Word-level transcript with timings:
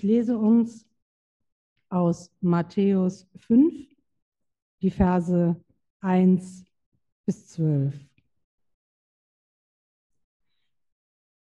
Ich 0.00 0.04
lese 0.04 0.38
uns 0.38 0.88
aus 1.90 2.32
Matthäus 2.40 3.28
5 3.36 3.74
die 4.80 4.90
Verse 4.90 5.62
1 6.00 6.64
bis 7.26 7.48
12. 7.48 8.00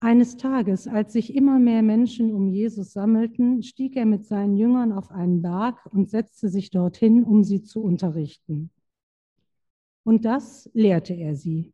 Eines 0.01 0.37
Tages, 0.37 0.89
als 0.89 1.13
sich 1.13 1.33
immer 1.33 1.61
mehr 1.61 1.83
Menschen 1.83 2.35
um 2.35 2.49
Jesus 2.49 2.93
sammelten, 2.93 3.63
stieg 3.63 3.95
er 3.95 4.05
mit 4.05 4.25
seinen 4.25 4.57
Jüngern 4.57 4.91
auf 4.91 5.13
einen 5.13 5.43
Berg 5.43 5.87
und 5.87 6.11
setzte 6.11 6.49
sich 6.49 6.71
dorthin, 6.71 7.23
um 7.23 7.45
sie 7.45 7.63
zu 7.63 7.81
unterrichten. 7.81 8.73
Und 10.03 10.25
das 10.25 10.69
lehrte 10.75 11.15
er 11.15 11.37
sie. 11.37 11.73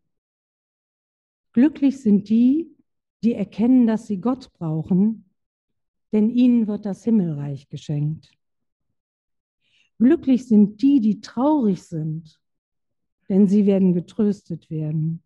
Glücklich 1.54 2.02
sind 2.02 2.28
die, 2.28 2.76
die 3.24 3.32
erkennen, 3.32 3.86
dass 3.86 4.06
sie 4.06 4.20
Gott 4.20 4.52
brauchen, 4.52 5.25
denn 6.12 6.30
ihnen 6.30 6.66
wird 6.66 6.86
das 6.86 7.04
Himmelreich 7.04 7.68
geschenkt. 7.68 8.30
Glücklich 9.98 10.46
sind 10.46 10.82
die, 10.82 11.00
die 11.00 11.20
traurig 11.20 11.82
sind, 11.82 12.40
denn 13.28 13.48
sie 13.48 13.66
werden 13.66 13.94
getröstet 13.94 14.70
werden. 14.70 15.22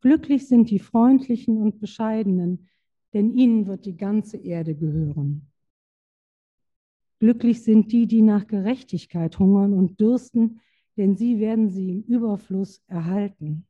Glücklich 0.00 0.46
sind 0.46 0.70
die 0.70 0.78
Freundlichen 0.78 1.60
und 1.60 1.80
Bescheidenen, 1.80 2.68
denn 3.12 3.36
ihnen 3.36 3.66
wird 3.66 3.86
die 3.86 3.96
ganze 3.96 4.36
Erde 4.36 4.74
gehören. 4.74 5.50
Glücklich 7.18 7.62
sind 7.64 7.92
die, 7.92 8.06
die 8.06 8.22
nach 8.22 8.46
Gerechtigkeit 8.46 9.38
hungern 9.38 9.72
und 9.72 9.98
dürsten, 10.00 10.60
denn 10.96 11.16
sie 11.16 11.38
werden 11.40 11.70
sie 11.70 11.90
im 11.90 12.02
Überfluss 12.02 12.82
erhalten. 12.86 13.66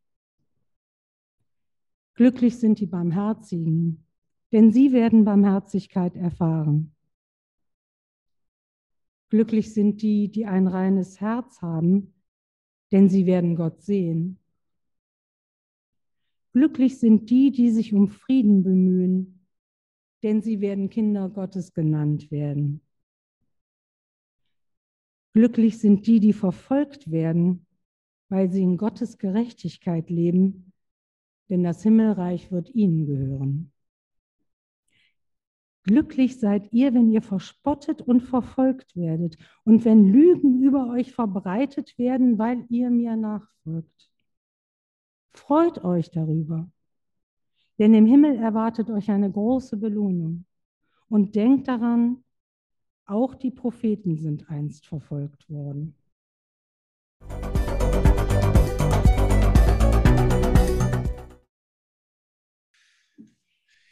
Glücklich 2.15 2.59
sind 2.59 2.81
die 2.81 2.87
Barmherzigen, 2.87 4.06
denn 4.53 4.73
sie 4.73 4.93
werden 4.93 5.25
Barmherzigkeit 5.25 6.17
erfahren. 6.17 6.95
Glücklich 9.29 9.75
sind 9.75 10.03
die, 10.03 10.31
die 10.31 10.47
ein 10.47 10.67
reines 10.69 11.21
Herz 11.21 11.61
haben, 11.61 12.15
denn 12.93 13.09
sie 13.09 13.27
werden 13.27 13.57
Gott 13.57 13.83
sehen. 13.83 14.39
Glücklich 16.53 16.99
sind 16.99 17.29
die, 17.29 17.51
die 17.51 17.71
sich 17.71 17.93
um 17.93 18.09
Frieden 18.09 18.63
bemühen, 18.63 19.47
denn 20.23 20.43
sie 20.43 20.61
werden 20.61 20.89
Kinder 20.89 21.29
Gottes 21.29 21.75
genannt 21.75 22.31
werden. 22.31 22.81
Glücklich 25.35 25.79
sind 25.79 26.07
die, 26.07 26.19
die 26.19 26.33
verfolgt 26.33 27.11
werden, 27.11 27.67
weil 28.31 28.51
sie 28.51 28.63
in 28.63 28.79
Gottes 28.79 29.19
Gerechtigkeit 29.19 30.09
leben, 30.09 30.73
denn 31.51 31.63
das 31.63 31.83
Himmelreich 31.83 32.51
wird 32.51 32.75
ihnen 32.75 33.07
gehören. 33.07 33.73
Glücklich 35.87 36.41
seid 36.41 36.73
ihr, 36.73 36.93
wenn 36.95 37.13
ihr 37.13 37.23
verspottet 37.23 38.03
und 38.03 38.21
verfolgt 38.21 38.97
werdet 38.97 39.39
und 39.63 39.85
wenn 39.85 40.13
Lügen 40.13 40.61
über 40.61 40.91
euch 40.91 41.13
verbreitet 41.13 41.97
werden, 41.97 42.39
weil 42.39 42.67
ihr 42.71 42.91
mir 42.91 43.15
nachfolgt. 43.15 44.11
Freut 45.33 45.85
euch 45.85 46.11
darüber, 46.11 46.69
denn 47.79 47.95
im 47.95 48.05
Himmel 48.05 48.35
erwartet 48.35 48.91
euch 48.91 49.13
eine 49.13 49.31
große 49.31 49.77
Belohnung. 49.77 50.45
Und 51.09 51.37
denkt 51.37 51.69
daran, 51.69 52.25
auch 53.05 53.37
die 53.37 53.53
Propheten 53.53 54.17
sind 54.17 54.51
einst 54.51 54.89
verfolgt 54.89 55.49
worden. 55.49 55.95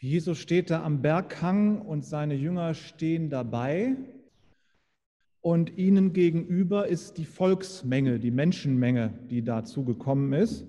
Jesus 0.05 0.37
steht 0.37 0.69
da 0.69 0.83
am 0.83 1.01
Berghang 1.01 1.81
und 1.81 2.05
seine 2.05 2.35
Jünger 2.35 2.75
stehen 2.75 3.31
dabei. 3.31 3.97
Und 5.41 5.79
ihnen 5.79 6.13
gegenüber 6.13 6.87
ist 6.89 7.17
die 7.17 7.25
Volksmenge, 7.25 8.19
die 8.19 8.31
Menschenmenge, 8.31 9.19
die 9.31 9.43
dazu 9.43 9.83
gekommen 9.83 10.35
ist. 10.35 10.67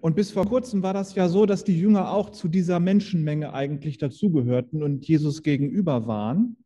Und 0.00 0.16
bis 0.16 0.32
vor 0.32 0.46
kurzem 0.46 0.82
war 0.82 0.92
das 0.92 1.14
ja 1.14 1.28
so, 1.28 1.46
dass 1.46 1.62
die 1.62 1.78
Jünger 1.78 2.10
auch 2.10 2.30
zu 2.30 2.48
dieser 2.48 2.80
Menschenmenge 2.80 3.52
eigentlich 3.52 3.98
dazugehörten 3.98 4.82
und 4.82 5.06
Jesus 5.06 5.44
gegenüber 5.44 6.08
waren. 6.08 6.56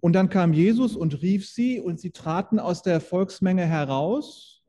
Und 0.00 0.14
dann 0.14 0.30
kam 0.30 0.52
Jesus 0.52 0.96
und 0.96 1.22
rief 1.22 1.48
sie 1.48 1.78
und 1.78 2.00
sie 2.00 2.10
traten 2.10 2.58
aus 2.58 2.82
der 2.82 3.00
Volksmenge 3.00 3.66
heraus 3.66 4.64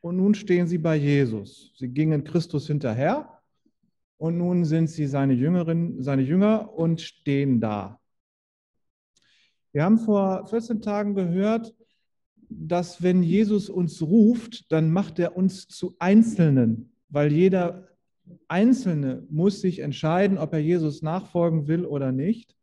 und 0.00 0.16
nun 0.16 0.34
stehen 0.34 0.66
sie 0.66 0.78
bei 0.78 0.96
Jesus. 0.96 1.74
Sie 1.76 1.88
gingen 1.88 2.24
Christus 2.24 2.66
hinterher 2.66 3.37
und 4.18 4.36
nun 4.36 4.64
sind 4.64 4.88
sie 4.88 5.06
seine 5.06 5.32
Jüngerin, 5.32 6.02
seine 6.02 6.22
Jünger 6.22 6.74
und 6.74 7.00
stehen 7.00 7.60
da. 7.60 8.00
Wir 9.72 9.84
haben 9.84 9.98
vor 9.98 10.46
14 10.48 10.82
Tagen 10.82 11.14
gehört, 11.14 11.74
dass 12.50 13.02
wenn 13.02 13.22
Jesus 13.22 13.70
uns 13.70 14.02
ruft, 14.02 14.72
dann 14.72 14.90
macht 14.90 15.18
er 15.18 15.36
uns 15.36 15.68
zu 15.68 15.94
Einzelnen, 15.98 16.92
weil 17.08 17.32
jeder 17.32 17.88
Einzelne 18.48 19.26
muss 19.30 19.60
sich 19.60 19.78
entscheiden, 19.80 20.38
ob 20.38 20.52
er 20.52 20.58
Jesus 20.58 21.02
nachfolgen 21.02 21.68
will 21.68 21.84
oder 21.84 22.12
nicht. 22.12 22.56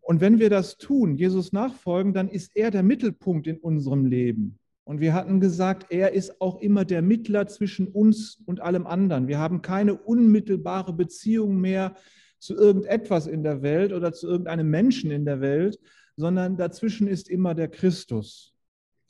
Und 0.00 0.20
wenn 0.20 0.38
wir 0.38 0.50
das 0.50 0.76
tun, 0.76 1.16
Jesus 1.16 1.52
nachfolgen, 1.52 2.12
dann 2.12 2.28
ist 2.28 2.56
er 2.56 2.70
der 2.70 2.82
Mittelpunkt 2.82 3.46
in 3.46 3.58
unserem 3.58 4.06
Leben. 4.06 4.57
Und 4.88 5.00
wir 5.00 5.12
hatten 5.12 5.38
gesagt, 5.38 5.88
er 5.90 6.14
ist 6.14 6.40
auch 6.40 6.62
immer 6.62 6.86
der 6.86 7.02
Mittler 7.02 7.46
zwischen 7.46 7.88
uns 7.88 8.42
und 8.46 8.62
allem 8.62 8.86
anderen. 8.86 9.28
Wir 9.28 9.38
haben 9.38 9.60
keine 9.60 9.94
unmittelbare 9.94 10.94
Beziehung 10.94 11.60
mehr 11.60 11.94
zu 12.38 12.54
irgendetwas 12.54 13.26
in 13.26 13.42
der 13.42 13.60
Welt 13.60 13.92
oder 13.92 14.14
zu 14.14 14.26
irgendeinem 14.26 14.70
Menschen 14.70 15.10
in 15.10 15.26
der 15.26 15.42
Welt, 15.42 15.78
sondern 16.16 16.56
dazwischen 16.56 17.06
ist 17.06 17.28
immer 17.28 17.54
der 17.54 17.68
Christus. 17.68 18.54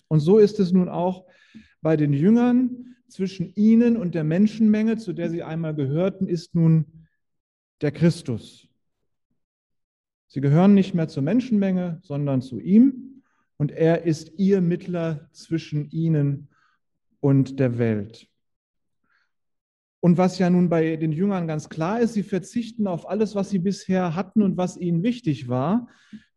Und 0.08 0.18
so 0.18 0.38
ist 0.38 0.58
es 0.58 0.72
nun 0.72 0.88
auch 0.88 1.26
bei 1.80 1.96
den 1.96 2.12
Jüngern. 2.12 2.96
Zwischen 3.08 3.52
ihnen 3.54 3.96
und 3.96 4.16
der 4.16 4.24
Menschenmenge, 4.24 4.96
zu 4.96 5.12
der 5.12 5.30
sie 5.30 5.44
einmal 5.44 5.76
gehörten, 5.76 6.26
ist 6.26 6.56
nun 6.56 7.06
der 7.82 7.92
Christus. 7.92 8.66
Sie 10.26 10.40
gehören 10.40 10.74
nicht 10.74 10.94
mehr 10.94 11.06
zur 11.06 11.22
Menschenmenge, 11.22 12.00
sondern 12.02 12.42
zu 12.42 12.58
ihm. 12.58 13.17
Und 13.58 13.72
er 13.72 14.04
ist 14.04 14.32
ihr 14.38 14.60
Mittler 14.60 15.28
zwischen 15.32 15.90
ihnen 15.90 16.48
und 17.20 17.58
der 17.58 17.78
Welt. 17.78 18.28
Und 20.00 20.16
was 20.16 20.38
ja 20.38 20.48
nun 20.48 20.68
bei 20.68 20.96
den 20.96 21.10
Jüngern 21.10 21.48
ganz 21.48 21.68
klar 21.68 22.00
ist, 22.00 22.14
sie 22.14 22.22
verzichten 22.22 22.86
auf 22.86 23.08
alles, 23.08 23.34
was 23.34 23.50
sie 23.50 23.58
bisher 23.58 24.14
hatten 24.14 24.42
und 24.42 24.56
was 24.56 24.76
ihnen 24.76 25.02
wichtig 25.02 25.48
war. 25.48 25.88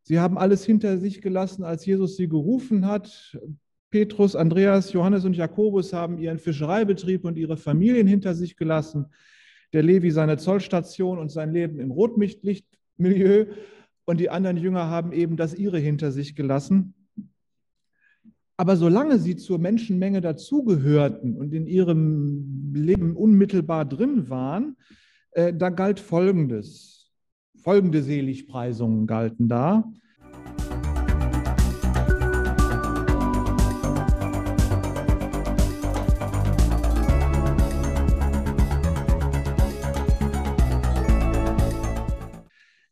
Sie 0.02 0.20
haben 0.20 0.38
alles 0.40 0.66
hinter 0.66 0.98
sich 0.98 1.22
gelassen, 1.22 1.64
als 1.64 1.86
Jesus 1.86 2.18
sie 2.18 2.28
gerufen 2.28 2.88
hat. 2.88 3.38
Petrus, 3.92 4.36
Andreas, 4.36 4.94
Johannes 4.94 5.26
und 5.26 5.36
Jakobus 5.36 5.94
haben 5.94 6.18
ihren 6.18 6.40
Fischereibetrieb 6.40 7.24
und 7.24 7.38
ihre 7.38 7.58
Familien 7.58 8.08
hinter 8.08 8.34
sich 8.34 8.58
gelassen. 8.58 9.08
Der 9.74 9.84
Levi 9.84 10.10
seine 10.10 10.38
Zollstation 10.38 11.20
und 11.20 11.30
sein 11.30 11.54
Leben 11.54 11.80
im 11.80 11.92
Rotlichtmilieu. 11.92 13.46
Und 14.06 14.20
die 14.20 14.32
anderen 14.32 14.58
Jünger 14.58 14.88
haben 14.88 15.12
eben 15.12 15.38
das 15.38 15.54
ihre 15.54 15.78
hinter 15.78 16.12
sich 16.12 16.36
gelassen. 16.36 16.96
Aber 18.62 18.78
solange 18.78 19.18
sie 19.18 19.38
zur 19.38 19.58
Menschenmenge 19.58 20.22
dazugehörten 20.22 21.36
und 21.36 21.52
in 21.52 21.66
ihrem 21.66 22.72
Leben 22.76 23.16
unmittelbar 23.16 23.86
drin 23.86 24.30
waren, 24.30 24.78
äh, 25.32 25.52
da 25.52 25.70
galt 25.70 26.00
Folgendes. 26.00 27.12
Folgende 27.58 28.04
Seligpreisungen 28.04 29.08
galten 29.08 29.48
da. 29.48 29.92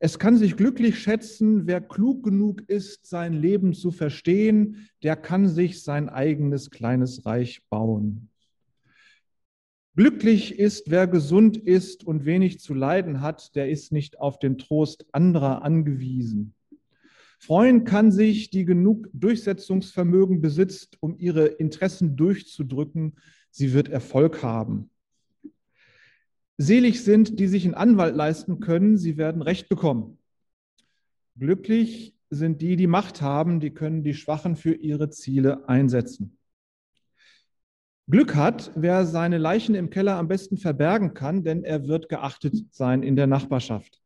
Es 0.02 0.18
kann 0.18 0.38
sich 0.38 0.56
glücklich 0.56 0.98
schätzen, 0.98 1.68
wer 1.68 1.82
klug 1.82 2.24
genug 2.24 2.62
ist, 2.70 3.06
sein 3.06 3.34
Leben 3.34 3.74
zu 3.74 3.92
verstehen, 3.92 4.88
der 5.04 5.18
kann 5.18 5.50
sich 5.50 5.84
sein 5.84 6.08
eigenes 6.08 6.72
kleines 6.72 7.26
Reich 7.26 7.62
bauen. 7.70 8.30
Glücklich 9.98 10.58
ist, 10.58 10.90
wer 10.90 11.06
gesund 11.08 11.58
ist 11.58 12.06
und 12.06 12.24
wenig 12.24 12.62
zu 12.62 12.74
leiden 12.74 13.20
hat, 13.20 13.54
der 13.58 13.70
ist 13.70 13.92
nicht 13.92 14.20
auf 14.20 14.40
den 14.40 14.58
Trost 14.58 15.06
anderer 15.12 15.64
angewiesen. 15.64 16.56
Freuen 17.38 17.84
kann 17.84 18.10
sich, 18.10 18.50
die 18.50 18.64
genug 18.64 19.10
Durchsetzungsvermögen 19.12 20.40
besitzt, 20.40 20.96
um 21.02 21.18
ihre 21.18 21.48
Interessen 21.48 22.16
durchzudrücken. 22.16 23.18
Sie 23.52 23.74
wird 23.74 23.90
Erfolg 23.90 24.44
haben. 24.44 24.90
Selig 26.62 27.06
sind, 27.06 27.40
die 27.40 27.48
sich 27.48 27.64
einen 27.64 27.74
Anwalt 27.74 28.18
leisten 28.18 28.60
können, 28.60 28.98
sie 28.98 29.16
werden 29.16 29.42
Recht 29.42 29.70
bekommen. 29.70 30.18
Glücklich 31.38 32.18
sind 32.30 32.62
die, 32.62 32.76
die 32.76 32.86
Macht 32.86 33.22
haben, 33.22 33.62
die 33.62 33.74
können 33.74 34.04
die 34.04 34.14
Schwachen 34.14 34.58
für 34.58 34.74
ihre 34.74 35.10
Ziele 35.10 35.70
einsetzen. 35.70 36.38
Glück 38.10 38.36
hat, 38.36 38.74
wer 38.76 39.06
seine 39.06 39.38
Leichen 39.38 39.74
im 39.74 39.90
Keller 39.90 40.18
am 40.18 40.28
besten 40.28 40.58
verbergen 40.58 41.14
kann, 41.14 41.46
denn 41.46 41.64
er 41.64 41.88
wird 41.88 42.10
geachtet 42.10 42.56
sein 42.72 43.04
in 43.04 43.16
der 43.16 43.28
Nachbarschaft. 43.28 44.02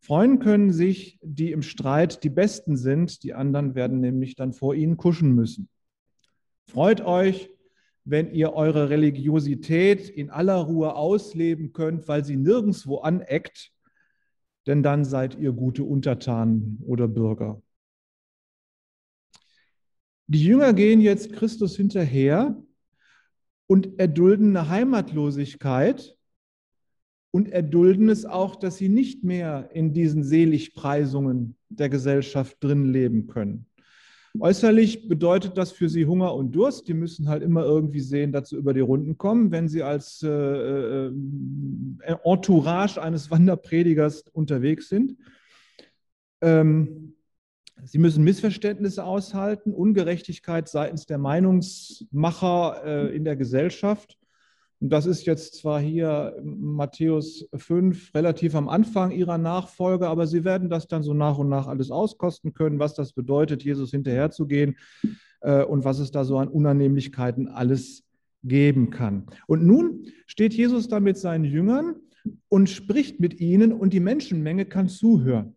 Freuen 0.00 0.40
können 0.40 0.72
sich, 0.72 1.20
die 1.22 1.52
im 1.52 1.62
Streit 1.62 2.24
die 2.24 2.30
Besten 2.30 2.76
sind, 2.76 3.22
die 3.22 3.34
anderen 3.34 3.76
werden 3.76 4.00
nämlich 4.00 4.34
dann 4.34 4.52
vor 4.52 4.74
ihnen 4.74 4.96
kuschen 4.96 5.32
müssen. 5.32 5.68
Freut 6.66 7.02
euch, 7.02 7.50
wenn 8.06 8.32
ihr 8.32 8.52
eure 8.52 8.88
Religiosität 8.88 10.08
in 10.08 10.30
aller 10.30 10.54
Ruhe 10.54 10.94
ausleben 10.94 11.72
könnt, 11.72 12.06
weil 12.06 12.24
sie 12.24 12.36
nirgendwo 12.36 12.98
aneckt, 12.98 13.72
denn 14.66 14.84
dann 14.84 15.04
seid 15.04 15.36
ihr 15.36 15.52
gute 15.52 15.82
Untertanen 15.82 16.78
oder 16.86 17.08
Bürger. 17.08 17.60
Die 20.28 20.44
Jünger 20.44 20.72
gehen 20.72 21.00
jetzt 21.00 21.32
Christus 21.32 21.76
hinterher 21.76 22.56
und 23.66 23.98
erdulden 23.98 24.56
eine 24.56 24.68
Heimatlosigkeit 24.68 26.16
und 27.32 27.48
erdulden 27.48 28.08
es 28.08 28.24
auch, 28.24 28.54
dass 28.54 28.76
sie 28.76 28.88
nicht 28.88 29.24
mehr 29.24 29.70
in 29.72 29.92
diesen 29.92 30.22
Seligpreisungen 30.22 31.56
der 31.70 31.88
Gesellschaft 31.88 32.62
drin 32.62 32.84
leben 32.84 33.26
können. 33.26 33.66
Äußerlich 34.40 35.08
bedeutet 35.08 35.56
das 35.56 35.72
für 35.72 35.88
sie 35.88 36.06
Hunger 36.06 36.34
und 36.34 36.52
Durst. 36.52 36.88
Die 36.88 36.94
müssen 36.94 37.28
halt 37.28 37.42
immer 37.42 37.64
irgendwie 37.64 38.00
sehen, 38.00 38.32
dass 38.32 38.50
sie 38.50 38.56
über 38.56 38.74
die 38.74 38.80
Runden 38.80 39.18
kommen, 39.18 39.50
wenn 39.50 39.68
sie 39.68 39.82
als 39.82 40.22
äh, 40.22 40.28
äh, 40.28 41.12
Entourage 42.24 43.00
eines 43.00 43.30
Wanderpredigers 43.30 44.24
unterwegs 44.32 44.88
sind. 44.88 45.16
Ähm, 46.40 47.14
sie 47.84 47.98
müssen 47.98 48.24
Missverständnisse 48.24 49.04
aushalten, 49.04 49.72
Ungerechtigkeit 49.72 50.68
seitens 50.68 51.06
der 51.06 51.18
Meinungsmacher 51.18 52.82
äh, 52.84 53.16
in 53.16 53.24
der 53.24 53.36
Gesellschaft. 53.36 54.18
Und 54.80 54.90
das 54.90 55.06
ist 55.06 55.24
jetzt 55.24 55.54
zwar 55.54 55.80
hier 55.80 56.36
Matthäus 56.44 57.48
5 57.54 58.14
relativ 58.14 58.54
am 58.54 58.68
Anfang 58.68 59.10
ihrer 59.10 59.38
Nachfolge, 59.38 60.08
aber 60.08 60.26
sie 60.26 60.44
werden 60.44 60.68
das 60.68 60.86
dann 60.86 61.02
so 61.02 61.14
nach 61.14 61.38
und 61.38 61.48
nach 61.48 61.66
alles 61.66 61.90
auskosten 61.90 62.52
können, 62.52 62.78
was 62.78 62.94
das 62.94 63.12
bedeutet, 63.12 63.64
Jesus 63.64 63.90
hinterherzugehen 63.90 64.76
äh, 65.40 65.64
und 65.64 65.84
was 65.84 65.98
es 65.98 66.10
da 66.10 66.24
so 66.24 66.38
an 66.38 66.48
Unannehmlichkeiten 66.48 67.48
alles 67.48 68.04
geben 68.44 68.90
kann. 68.90 69.26
Und 69.46 69.64
nun 69.64 70.06
steht 70.26 70.52
Jesus 70.54 70.88
da 70.88 71.00
mit 71.00 71.16
seinen 71.16 71.44
Jüngern 71.44 71.96
und 72.48 72.68
spricht 72.68 73.18
mit 73.18 73.40
ihnen 73.40 73.72
und 73.72 73.92
die 73.92 74.00
Menschenmenge 74.00 74.66
kann 74.66 74.88
zuhören. 74.88 75.54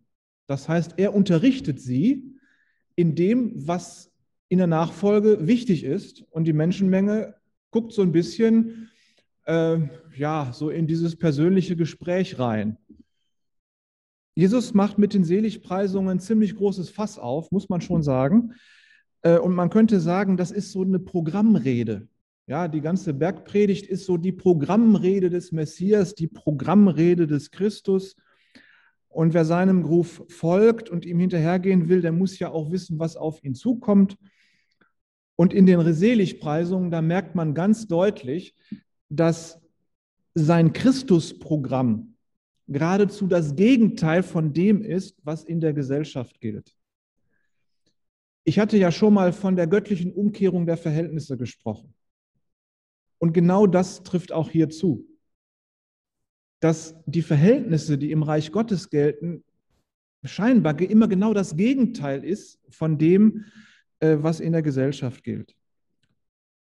Das 0.47 0.69
heißt, 0.69 0.95
er 0.97 1.13
unterrichtet 1.13 1.81
sie 1.81 2.35
in 2.95 3.15
dem, 3.15 3.51
was 3.55 4.11
in 4.47 4.57
der 4.57 4.67
Nachfolge 4.67 5.45
wichtig 5.45 5.83
ist 5.83 6.23
und 6.31 6.45
die 6.45 6.53
Menschenmenge 6.53 7.35
guckt 7.71 7.93
so 7.93 8.01
ein 8.01 8.11
bisschen 8.11 8.88
äh, 9.49 9.79
ja, 10.15 10.51
so 10.53 10.69
in 10.69 10.85
dieses 10.85 11.17
persönliche 11.17 11.75
Gespräch 11.75 12.37
rein. 12.37 12.77
Jesus 14.35 14.73
macht 14.73 14.97
mit 14.97 15.13
den 15.13 15.23
Seligpreisungen 15.23 16.11
ein 16.11 16.19
ziemlich 16.19 16.55
großes 16.55 16.89
Fass 16.89 17.17
auf, 17.17 17.51
muss 17.51 17.67
man 17.67 17.81
schon 17.81 18.03
sagen. 18.03 18.53
Äh, 19.23 19.39
und 19.39 19.55
man 19.55 19.69
könnte 19.69 19.99
sagen, 19.99 20.37
das 20.37 20.51
ist 20.51 20.71
so 20.71 20.83
eine 20.83 20.99
Programmrede. 20.99 22.07
Ja, 22.47 22.67
die 22.67 22.81
ganze 22.81 23.13
Bergpredigt 23.13 23.85
ist 23.87 24.05
so 24.05 24.17
die 24.17 24.31
Programmrede 24.31 25.29
des 25.29 25.51
Messias, 25.51 26.15
die 26.15 26.27
Programmrede 26.27 27.27
des 27.27 27.51
Christus. 27.51 28.15
Und 29.07 29.33
wer 29.33 29.45
seinem 29.45 29.83
Ruf 29.83 30.23
folgt 30.29 30.89
und 30.89 31.05
ihm 31.05 31.19
hinterhergehen 31.19 31.89
will, 31.89 32.01
der 32.01 32.11
muss 32.11 32.37
ja 32.39 32.49
auch 32.49 32.71
wissen, 32.71 32.99
was 32.99 33.17
auf 33.17 33.43
ihn 33.43 33.55
zukommt. 33.55 34.15
Und 35.35 35.53
in 35.53 35.65
den 35.65 35.93
Seligpreisungen, 35.93 36.91
da 36.91 37.01
merkt 37.01 37.33
man 37.33 37.53
ganz 37.53 37.87
deutlich, 37.87 38.55
dass 39.09 39.59
sein 40.35 40.73
Christusprogramm 40.73 42.15
geradezu 42.67 43.27
das 43.27 43.55
Gegenteil 43.55 44.23
von 44.23 44.53
dem 44.53 44.83
ist, 44.83 45.17
was 45.23 45.43
in 45.43 45.59
der 45.59 45.73
Gesellschaft 45.73 46.39
gilt. 46.39 46.75
Ich 48.43 48.59
hatte 48.59 48.77
ja 48.77 48.91
schon 48.91 49.13
mal 49.13 49.33
von 49.33 49.55
der 49.55 49.67
göttlichen 49.67 50.13
Umkehrung 50.13 50.65
der 50.65 50.77
Verhältnisse 50.77 51.37
gesprochen. 51.37 51.93
Und 53.17 53.33
genau 53.33 53.67
das 53.67 54.03
trifft 54.03 54.31
auch 54.31 54.49
hier 54.49 54.69
zu. 54.69 55.05
Dass 56.61 56.95
die 57.05 57.21
Verhältnisse, 57.21 57.97
die 57.97 58.11
im 58.11 58.23
Reich 58.23 58.51
Gottes 58.51 58.89
gelten, 58.89 59.43
scheinbar 60.23 60.79
immer 60.79 61.07
genau 61.07 61.33
das 61.33 61.55
Gegenteil 61.55 62.23
ist 62.23 62.59
von 62.69 62.97
dem, 62.97 63.45
äh, 63.99 64.17
was 64.19 64.39
in 64.39 64.51
der 64.51 64.61
Gesellschaft 64.61 65.23
gilt. 65.23 65.55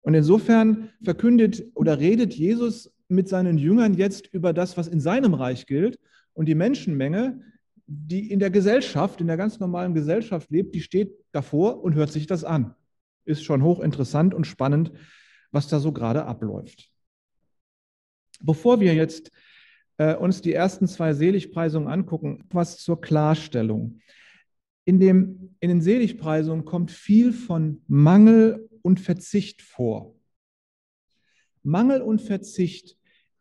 Und 0.03 0.13
insofern 0.13 0.89
verkündet 1.01 1.63
oder 1.75 1.99
redet 1.99 2.33
Jesus 2.33 2.93
mit 3.07 3.29
seinen 3.29 3.57
Jüngern 3.57 3.93
jetzt 3.93 4.27
über 4.27 4.53
das, 4.53 4.77
was 4.77 4.87
in 4.87 4.99
seinem 4.99 5.33
Reich 5.33 5.65
gilt. 5.65 5.99
Und 6.33 6.47
die 6.47 6.55
Menschenmenge, 6.55 7.41
die 7.87 8.31
in 8.31 8.39
der 8.39 8.49
Gesellschaft, 8.49 9.21
in 9.21 9.27
der 9.27 9.37
ganz 9.37 9.59
normalen 9.59 9.93
Gesellschaft 9.93 10.51
lebt, 10.51 10.75
die 10.75 10.81
steht 10.81 11.13
davor 11.31 11.81
und 11.83 11.95
hört 11.95 12.11
sich 12.11 12.27
das 12.27 12.43
an. 12.43 12.75
Ist 13.25 13.43
schon 13.43 13.63
hochinteressant 13.63 14.33
und 14.33 14.45
spannend, 14.45 14.91
was 15.51 15.67
da 15.69 15.79
so 15.79 15.93
gerade 15.93 16.25
abläuft. 16.25 16.89
Bevor 18.41 18.81
wir 18.81 18.93
jetzt 18.93 19.31
äh, 19.97 20.15
uns 20.15 20.41
die 20.41 20.53
ersten 20.53 20.87
zwei 20.87 21.13
Seligpreisungen 21.13 21.87
angucken, 21.87 22.43
was 22.49 22.79
zur 22.79 22.99
Klarstellung. 22.99 23.99
In, 24.85 24.99
dem, 24.99 25.55
in 25.61 25.69
den 25.69 25.81
Seligpreisungen 25.81 26.65
kommt 26.65 26.91
viel 26.91 27.31
von 27.31 27.81
Mangel 27.87 28.69
und 28.83 28.99
Verzicht 28.99 29.63
vor. 29.63 30.15
Mangel 31.63 32.01
und 32.01 32.21
Verzicht 32.21 32.97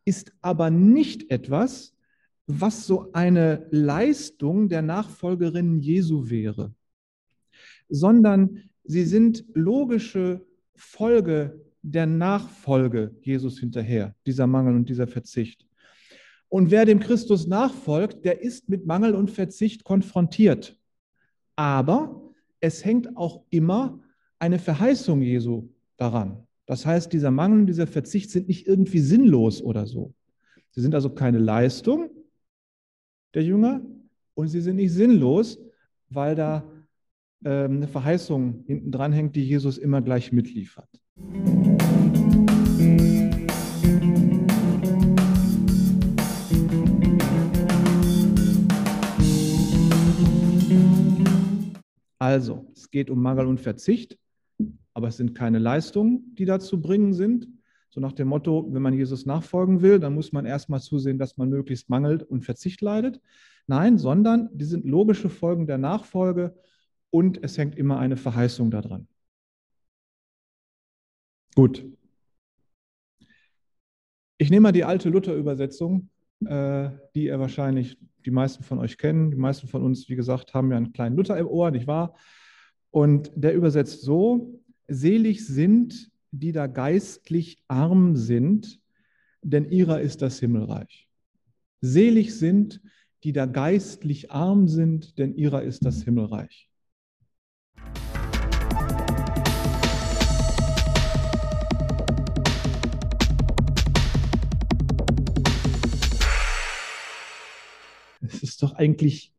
ist 0.06 0.32
aber 0.40 0.70
nicht 0.70 1.30
etwas, 1.30 1.94
was 2.46 2.86
so 2.86 3.12
eine 3.12 3.66
Leistung 3.70 4.68
der 4.68 4.82
Nachfolgerinnen 4.82 5.80
Jesu 5.80 6.30
wäre, 6.30 6.74
sondern 7.88 8.70
sie 8.84 9.04
sind 9.04 9.44
logische 9.52 10.44
Folge 10.74 11.60
der 11.82 12.06
Nachfolge 12.06 13.14
Jesus 13.22 13.58
hinterher, 13.58 14.14
dieser 14.26 14.46
Mangel 14.46 14.74
und 14.74 14.88
dieser 14.88 15.06
Verzicht. 15.06 15.66
Und 16.48 16.70
wer 16.70 16.84
dem 16.84 17.00
Christus 17.00 17.46
nachfolgt, 17.46 18.24
der 18.24 18.42
ist 18.42 18.68
mit 18.68 18.86
Mangel 18.86 19.14
und 19.14 19.30
Verzicht 19.30 19.84
konfrontiert. 19.84 20.78
Aber 21.56 22.34
es 22.60 22.84
hängt 22.84 23.16
auch 23.16 23.44
immer 23.50 24.00
eine 24.42 24.58
Verheißung 24.58 25.22
Jesu 25.22 25.68
daran. 25.96 26.48
Das 26.66 26.84
heißt, 26.84 27.12
dieser 27.12 27.30
Mangel 27.30 27.60
und 27.60 27.66
dieser 27.68 27.86
Verzicht 27.86 28.28
sind 28.32 28.48
nicht 28.48 28.66
irgendwie 28.66 28.98
sinnlos 28.98 29.62
oder 29.62 29.86
so. 29.86 30.14
Sie 30.72 30.80
sind 30.80 30.96
also 30.96 31.10
keine 31.10 31.38
Leistung 31.38 32.10
der 33.34 33.44
Jünger 33.44 33.82
und 34.34 34.48
sie 34.48 34.60
sind 34.60 34.76
nicht 34.76 34.92
sinnlos, 34.92 35.60
weil 36.08 36.34
da 36.34 36.64
äh, 37.44 37.66
eine 37.66 37.86
Verheißung 37.86 38.64
hinten 38.66 38.90
dran 38.90 39.12
hängt, 39.12 39.36
die 39.36 39.44
Jesus 39.44 39.78
immer 39.78 40.02
gleich 40.02 40.32
mitliefert. 40.32 40.88
Also, 52.18 52.66
es 52.74 52.90
geht 52.90 53.08
um 53.08 53.22
Mangel 53.22 53.46
und 53.46 53.60
Verzicht 53.60 54.18
aber 54.94 55.08
es 55.08 55.16
sind 55.16 55.34
keine 55.34 55.58
Leistungen, 55.58 56.34
die 56.34 56.44
da 56.44 56.60
zu 56.60 56.80
bringen 56.80 57.12
sind. 57.14 57.48
So 57.90 58.00
nach 58.00 58.12
dem 58.12 58.28
Motto, 58.28 58.66
wenn 58.70 58.82
man 58.82 58.94
Jesus 58.94 59.26
nachfolgen 59.26 59.82
will, 59.82 59.98
dann 59.98 60.14
muss 60.14 60.32
man 60.32 60.46
erstmal 60.46 60.80
zusehen, 60.80 61.18
dass 61.18 61.36
man 61.36 61.48
möglichst 61.48 61.90
mangelt 61.90 62.22
und 62.22 62.44
Verzicht 62.44 62.80
leidet. 62.80 63.20
Nein, 63.66 63.98
sondern 63.98 64.48
die 64.52 64.64
sind 64.64 64.86
logische 64.86 65.28
Folgen 65.28 65.66
der 65.66 65.78
Nachfolge 65.78 66.54
und 67.10 67.42
es 67.42 67.58
hängt 67.58 67.76
immer 67.76 67.98
eine 67.98 68.16
Verheißung 68.16 68.70
daran. 68.70 69.06
Gut. 71.54 71.84
Ich 74.38 74.50
nehme 74.50 74.62
mal 74.62 74.72
die 74.72 74.84
alte 74.84 75.10
Luther-Übersetzung, 75.10 76.08
äh, 76.46 76.90
die 77.14 77.26
ihr 77.26 77.38
wahrscheinlich 77.38 77.98
die 78.24 78.30
meisten 78.30 78.64
von 78.64 78.78
euch 78.78 78.96
kennen. 78.96 79.30
Die 79.30 79.36
meisten 79.36 79.68
von 79.68 79.82
uns, 79.82 80.08
wie 80.08 80.16
gesagt, 80.16 80.54
haben 80.54 80.70
ja 80.70 80.78
einen 80.78 80.92
kleinen 80.92 81.16
Luther 81.16 81.36
im 81.36 81.46
Ohr, 81.46 81.70
nicht 81.70 81.86
wahr? 81.86 82.16
Und 82.90 83.30
der 83.34 83.54
übersetzt 83.54 84.02
so, 84.02 84.61
Selig 84.94 85.46
sind, 85.46 86.10
die 86.32 86.52
da 86.52 86.66
geistlich 86.66 87.62
arm 87.66 88.14
sind, 88.14 88.78
denn 89.42 89.64
ihrer 89.64 90.02
ist 90.02 90.20
das 90.20 90.38
Himmelreich. 90.38 91.08
Selig 91.80 92.34
sind, 92.34 92.82
die 93.24 93.32
da 93.32 93.46
geistlich 93.46 94.30
arm 94.30 94.68
sind, 94.68 95.18
denn 95.18 95.34
ihrer 95.34 95.62
ist 95.62 95.86
das 95.86 96.02
Himmelreich. 96.02 96.68
Es 108.20 108.42
ist 108.42 108.62
doch 108.62 108.74
eigentlich, 108.74 109.32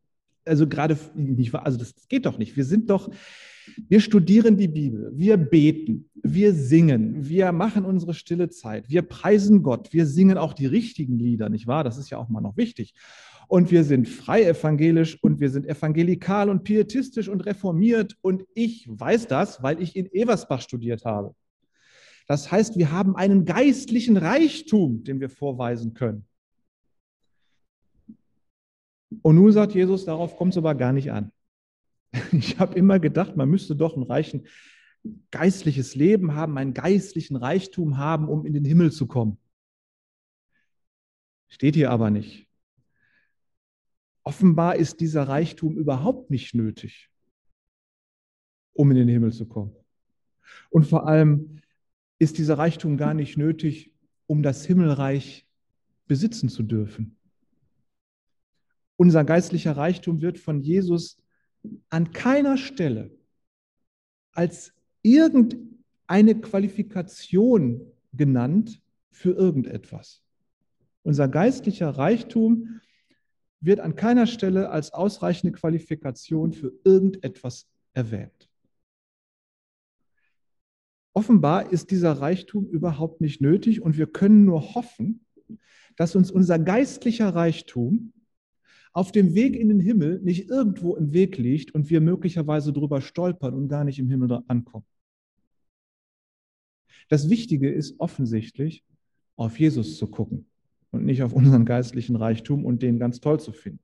also 0.44 0.66
gerade 0.66 0.98
nicht, 1.14 1.54
also 1.54 1.78
das 1.78 1.94
geht 2.08 2.26
doch 2.26 2.38
nicht. 2.38 2.56
Wir 2.56 2.64
sind 2.64 2.90
doch 2.90 3.08
Wir 3.88 4.00
studieren 4.00 4.56
die 4.56 4.68
Bibel, 4.68 5.10
wir 5.14 5.36
beten, 5.36 6.10
wir 6.22 6.52
singen, 6.52 7.28
wir 7.28 7.52
machen 7.52 7.84
unsere 7.84 8.14
stille 8.14 8.48
Zeit, 8.50 8.88
wir 8.88 9.02
preisen 9.02 9.62
Gott, 9.62 9.92
wir 9.92 10.06
singen 10.06 10.38
auch 10.38 10.52
die 10.52 10.66
richtigen 10.66 11.18
Lieder, 11.18 11.48
nicht 11.48 11.66
wahr? 11.66 11.84
Das 11.84 11.98
ist 11.98 12.10
ja 12.10 12.18
auch 12.18 12.28
mal 12.28 12.40
noch 12.40 12.56
wichtig. 12.56 12.94
Und 13.46 13.70
wir 13.70 13.84
sind 13.84 14.08
frei 14.08 14.44
evangelisch 14.44 15.22
und 15.22 15.40
wir 15.40 15.50
sind 15.50 15.66
evangelikal 15.66 16.48
und 16.48 16.64
pietistisch 16.64 17.28
und 17.28 17.44
reformiert. 17.44 18.16
Und 18.22 18.44
ich 18.54 18.88
weiß 18.88 19.26
das, 19.26 19.62
weil 19.62 19.82
ich 19.82 19.96
in 19.96 20.10
Eversbach 20.12 20.62
studiert 20.62 21.04
habe. 21.04 21.34
Das 22.26 22.50
heißt, 22.50 22.78
wir 22.78 22.90
haben 22.90 23.16
einen 23.16 23.44
geistlichen 23.44 24.16
Reichtum, 24.16 25.04
den 25.04 25.20
wir 25.20 25.28
vorweisen 25.28 25.92
können. 25.92 26.26
Und 29.22 29.36
nun 29.36 29.52
sagt 29.52 29.74
Jesus, 29.74 30.04
darauf 30.04 30.36
kommt 30.36 30.52
es 30.52 30.58
aber 30.58 30.74
gar 30.74 30.92
nicht 30.92 31.12
an. 31.12 31.30
Ich 32.32 32.58
habe 32.58 32.74
immer 32.74 32.98
gedacht, 32.98 33.36
man 33.36 33.48
müsste 33.48 33.76
doch 33.76 33.96
ein 33.96 34.02
reichen 34.02 34.46
geistliches 35.30 35.94
Leben 35.94 36.34
haben, 36.34 36.56
einen 36.56 36.72
geistlichen 36.72 37.36
Reichtum 37.36 37.98
haben, 37.98 38.28
um 38.28 38.46
in 38.46 38.54
den 38.54 38.64
Himmel 38.64 38.90
zu 38.90 39.06
kommen. 39.06 39.38
Steht 41.48 41.74
hier 41.74 41.90
aber 41.90 42.10
nicht. 42.10 42.48
Offenbar 44.22 44.76
ist 44.76 45.00
dieser 45.00 45.28
Reichtum 45.28 45.76
überhaupt 45.76 46.30
nicht 46.30 46.54
nötig, 46.54 47.10
um 48.72 48.90
in 48.90 48.96
den 48.96 49.08
Himmel 49.08 49.32
zu 49.32 49.46
kommen. 49.46 49.76
Und 50.70 50.86
vor 50.86 51.06
allem 51.06 51.60
ist 52.18 52.38
dieser 52.38 52.56
Reichtum 52.56 52.96
gar 52.96 53.12
nicht 53.12 53.36
nötig, 53.36 53.92
um 54.26 54.42
das 54.42 54.64
Himmelreich 54.64 55.46
besitzen 56.06 56.48
zu 56.48 56.62
dürfen. 56.62 57.18
Unser 58.96 59.24
geistlicher 59.24 59.76
Reichtum 59.76 60.22
wird 60.22 60.38
von 60.38 60.62
Jesus 60.62 61.23
an 61.94 62.10
keiner 62.10 62.56
Stelle 62.56 63.16
als 64.32 64.74
irgendeine 65.02 66.40
Qualifikation 66.40 67.86
genannt 68.12 68.82
für 69.12 69.30
irgendetwas. 69.30 70.20
Unser 71.04 71.28
geistlicher 71.28 71.90
Reichtum 71.90 72.80
wird 73.60 73.78
an 73.78 73.94
keiner 73.94 74.26
Stelle 74.26 74.70
als 74.70 74.92
ausreichende 74.92 75.52
Qualifikation 75.52 76.52
für 76.52 76.72
irgendetwas 76.82 77.68
erwähnt. 77.92 78.50
Offenbar 81.12 81.70
ist 81.70 81.92
dieser 81.92 82.14
Reichtum 82.14 82.66
überhaupt 82.66 83.20
nicht 83.20 83.40
nötig 83.40 83.80
und 83.80 83.96
wir 83.96 84.08
können 84.08 84.44
nur 84.44 84.74
hoffen, 84.74 85.24
dass 85.94 86.16
uns 86.16 86.32
unser 86.32 86.58
geistlicher 86.58 87.36
Reichtum 87.36 88.12
auf 88.94 89.10
dem 89.10 89.34
Weg 89.34 89.56
in 89.56 89.68
den 89.68 89.80
Himmel 89.80 90.20
nicht 90.22 90.48
irgendwo 90.48 90.94
im 90.94 91.12
Weg 91.12 91.36
liegt 91.36 91.74
und 91.74 91.90
wir 91.90 92.00
möglicherweise 92.00 92.72
drüber 92.72 93.00
stolpern 93.00 93.52
und 93.52 93.68
gar 93.68 93.84
nicht 93.84 93.98
im 93.98 94.08
Himmel 94.08 94.40
ankommen. 94.46 94.86
Das 97.08 97.28
Wichtige 97.28 97.70
ist 97.70 97.98
offensichtlich, 97.98 98.84
auf 99.36 99.58
Jesus 99.58 99.98
zu 99.98 100.06
gucken 100.06 100.46
und 100.92 101.04
nicht 101.04 101.24
auf 101.24 101.32
unseren 101.32 101.64
geistlichen 101.64 102.14
Reichtum 102.14 102.64
und 102.64 102.82
den 102.82 103.00
ganz 103.00 103.20
toll 103.20 103.40
zu 103.40 103.52
finden. 103.52 103.80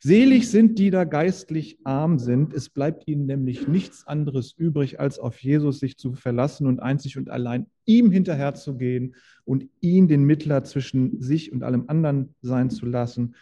Selig 0.00 0.50
sind 0.50 0.78
die 0.78 0.90
da 0.90 1.04
geistlich 1.04 1.78
arm 1.84 2.18
sind. 2.18 2.52
Es 2.52 2.68
bleibt 2.68 3.08
ihnen 3.08 3.24
nämlich 3.24 3.66
nichts 3.66 4.06
anderes 4.06 4.52
übrig, 4.52 5.00
als 5.00 5.18
auf 5.18 5.42
Jesus 5.42 5.80
sich 5.80 5.96
zu 5.96 6.12
verlassen 6.12 6.66
und 6.66 6.80
einzig 6.80 7.16
und 7.16 7.30
allein 7.30 7.66
ihm 7.86 8.10
hinterherzugehen 8.10 9.14
und 9.46 9.66
ihn 9.80 10.08
den 10.08 10.24
Mittler 10.24 10.62
zwischen 10.64 11.22
sich 11.22 11.50
und 11.50 11.62
allem 11.62 11.84
anderen 11.88 12.34
sein 12.42 12.68
zu 12.68 12.84
lassen 12.84 13.34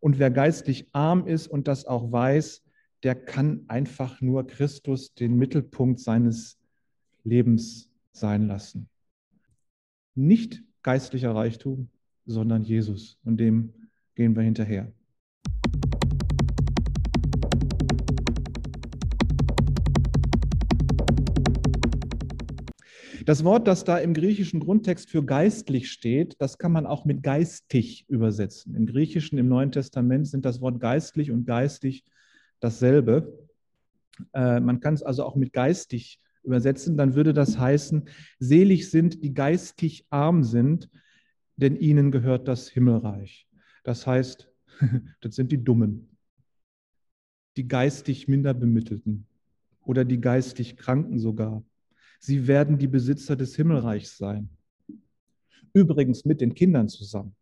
und 0.00 0.18
wer 0.18 0.30
geistlich 0.30 0.88
arm 0.92 1.26
ist 1.26 1.46
und 1.46 1.68
das 1.68 1.84
auch 1.84 2.10
weiß, 2.10 2.62
der 3.02 3.14
kann 3.14 3.64
einfach 3.68 4.20
nur 4.20 4.46
Christus 4.46 5.14
den 5.14 5.36
Mittelpunkt 5.36 6.00
seines 6.00 6.58
Lebens 7.24 7.90
sein 8.12 8.46
lassen. 8.46 8.88
Nicht 10.14 10.62
geistlicher 10.82 11.34
Reichtum, 11.34 11.88
sondern 12.26 12.62
Jesus. 12.62 13.18
Und 13.24 13.38
dem 13.38 13.72
gehen 14.14 14.34
wir 14.34 14.42
hinterher. 14.42 14.92
Das 23.30 23.44
Wort, 23.44 23.68
das 23.68 23.84
da 23.84 23.96
im 23.96 24.12
griechischen 24.12 24.58
Grundtext 24.58 25.08
für 25.08 25.24
geistlich 25.24 25.92
steht, 25.92 26.34
das 26.40 26.58
kann 26.58 26.72
man 26.72 26.84
auch 26.84 27.04
mit 27.04 27.22
geistig 27.22 28.04
übersetzen. 28.08 28.74
Im 28.74 28.86
Griechischen, 28.86 29.38
im 29.38 29.46
Neuen 29.46 29.70
Testament 29.70 30.26
sind 30.26 30.44
das 30.44 30.60
Wort 30.60 30.80
geistlich 30.80 31.30
und 31.30 31.44
geistig 31.44 32.04
dasselbe. 32.58 33.48
Äh, 34.32 34.58
man 34.58 34.80
kann 34.80 34.94
es 34.94 35.04
also 35.04 35.22
auch 35.22 35.36
mit 35.36 35.52
geistig 35.52 36.18
übersetzen. 36.42 36.96
Dann 36.96 37.14
würde 37.14 37.32
das 37.32 37.56
heißen, 37.56 38.08
selig 38.40 38.90
sind, 38.90 39.22
die 39.22 39.32
geistig 39.32 40.06
arm 40.10 40.42
sind, 40.42 40.90
denn 41.54 41.76
ihnen 41.76 42.10
gehört 42.10 42.48
das 42.48 42.68
Himmelreich. 42.68 43.46
Das 43.84 44.08
heißt, 44.08 44.50
das 45.20 45.36
sind 45.36 45.52
die 45.52 45.62
Dummen, 45.62 46.16
die 47.56 47.68
geistig 47.68 48.26
minder 48.26 48.54
bemittelten 48.54 49.28
oder 49.84 50.04
die 50.04 50.20
geistig 50.20 50.76
Kranken 50.76 51.20
sogar 51.20 51.62
Sie 52.22 52.46
werden 52.46 52.76
die 52.76 52.86
Besitzer 52.86 53.34
des 53.34 53.56
Himmelreichs 53.56 54.18
sein. 54.18 54.50
Übrigens 55.72 56.26
mit 56.26 56.42
den 56.42 56.54
Kindern 56.54 56.88
zusammen. 56.88 57.34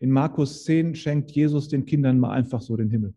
In 0.00 0.10
Markus 0.10 0.64
10 0.64 0.96
schenkt 0.96 1.30
Jesus 1.30 1.68
den 1.68 1.86
Kindern 1.86 2.18
mal 2.18 2.32
einfach 2.32 2.60
so 2.60 2.76
den 2.76 2.90
Himmel. 2.90 3.14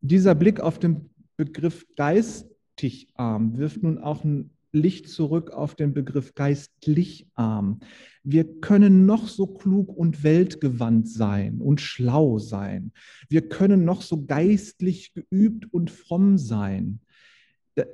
Dieser 0.00 0.34
Blick 0.34 0.60
auf 0.60 0.78
den 0.78 1.10
Begriff 1.36 1.86
geistig 1.96 3.08
arm 3.14 3.58
wirft 3.58 3.82
nun 3.82 3.98
auch 3.98 4.24
ein 4.24 4.50
Licht 4.72 5.10
zurück 5.10 5.50
auf 5.50 5.74
den 5.74 5.92
Begriff 5.92 6.34
geistlich 6.34 7.28
arm. 7.34 7.80
Wir 8.22 8.60
können 8.60 9.04
noch 9.04 9.28
so 9.28 9.46
klug 9.46 9.94
und 9.94 10.22
weltgewandt 10.22 11.08
sein 11.08 11.60
und 11.60 11.82
schlau 11.82 12.38
sein. 12.38 12.92
Wir 13.28 13.48
können 13.48 13.84
noch 13.84 14.00
so 14.00 14.24
geistlich 14.24 15.12
geübt 15.12 15.72
und 15.72 15.90
fromm 15.90 16.38
sein 16.38 17.00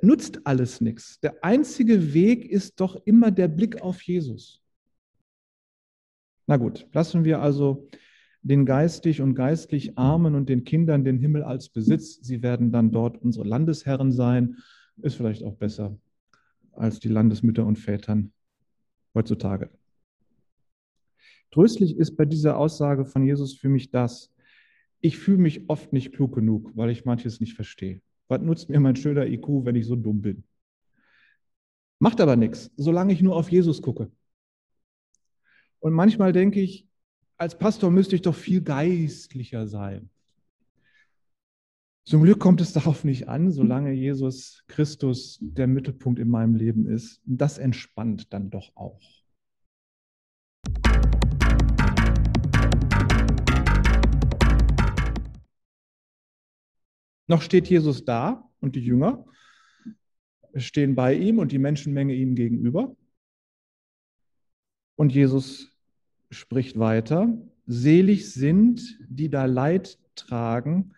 nutzt 0.01 0.45
alles 0.45 0.81
nichts. 0.81 1.19
Der 1.19 1.43
einzige 1.43 2.13
Weg 2.13 2.45
ist 2.45 2.79
doch 2.79 2.95
immer 3.05 3.31
der 3.31 3.47
Blick 3.49 3.81
auf 3.81 4.01
Jesus. 4.01 4.61
Na 6.47 6.57
gut, 6.57 6.87
lassen 6.93 7.23
wir 7.23 7.41
also 7.41 7.89
den 8.41 8.65
geistig 8.65 9.21
und 9.21 9.35
geistlich 9.35 9.97
Armen 9.97 10.35
und 10.35 10.49
den 10.49 10.63
Kindern 10.65 11.05
den 11.05 11.17
Himmel 11.17 11.43
als 11.43 11.69
Besitz. 11.69 12.19
Sie 12.21 12.41
werden 12.41 12.71
dann 12.71 12.91
dort 12.91 13.21
unsere 13.21 13.47
Landesherren 13.47 14.11
sein. 14.11 14.57
Ist 15.01 15.15
vielleicht 15.15 15.43
auch 15.43 15.55
besser 15.55 15.97
als 16.73 16.99
die 16.99 17.07
Landesmütter 17.07 17.65
und 17.65 17.77
Vätern 17.77 18.33
heutzutage. 19.13 19.69
Tröstlich 21.51 21.97
ist 21.97 22.15
bei 22.15 22.25
dieser 22.25 22.57
Aussage 22.57 23.05
von 23.05 23.23
Jesus 23.23 23.55
für 23.55 23.69
mich 23.69 23.91
das, 23.91 24.33
ich 24.99 25.17
fühle 25.17 25.37
mich 25.37 25.69
oft 25.69 25.93
nicht 25.93 26.13
klug 26.13 26.33
genug, 26.33 26.71
weil 26.75 26.89
ich 26.89 27.05
manches 27.05 27.39
nicht 27.39 27.53
verstehe. 27.53 28.01
Was 28.33 28.41
nutzt 28.41 28.67
mir 28.67 28.79
mein 28.79 28.95
schöner 28.95 29.27
IQ, 29.27 29.63
wenn 29.63 29.75
ich 29.75 29.85
so 29.85 29.95
dumm 29.95 30.23
bin? 30.23 30.43
Macht 31.99 32.19
aber 32.19 32.35
nichts, 32.35 32.71
solange 32.77 33.13
ich 33.13 33.21
nur 33.21 33.35
auf 33.35 33.51
Jesus 33.51 33.83
gucke. 33.83 34.11
Und 35.77 35.93
manchmal 35.93 36.33
denke 36.33 36.59
ich, 36.59 36.87
als 37.37 37.55
Pastor 37.55 37.91
müsste 37.91 38.15
ich 38.15 38.23
doch 38.23 38.33
viel 38.33 38.63
geistlicher 38.63 39.67
sein. 39.67 40.09
Zum 42.05 42.23
Glück 42.23 42.39
kommt 42.39 42.59
es 42.59 42.73
darauf 42.73 43.03
nicht 43.03 43.29
an, 43.29 43.51
solange 43.51 43.91
Jesus 43.91 44.63
Christus 44.67 45.37
der 45.39 45.67
Mittelpunkt 45.67 46.17
in 46.19 46.29
meinem 46.29 46.55
Leben 46.55 46.87
ist. 46.87 47.21
Das 47.25 47.59
entspannt 47.59 48.33
dann 48.33 48.49
doch 48.49 48.75
auch. 48.75 49.22
Noch 57.27 57.41
steht 57.41 57.67
Jesus 57.69 58.05
da 58.05 58.49
und 58.59 58.75
die 58.75 58.83
Jünger 58.83 59.25
stehen 60.55 60.95
bei 60.95 61.15
ihm 61.15 61.39
und 61.39 61.51
die 61.51 61.59
Menschenmenge 61.59 62.13
ihm 62.13 62.35
gegenüber. 62.35 62.95
Und 64.95 65.13
Jesus 65.13 65.71
spricht 66.29 66.77
weiter, 66.77 67.35
selig 67.65 68.31
sind, 68.31 68.99
die 69.07 69.29
da 69.29 69.45
Leid 69.45 69.99
tragen, 70.15 70.93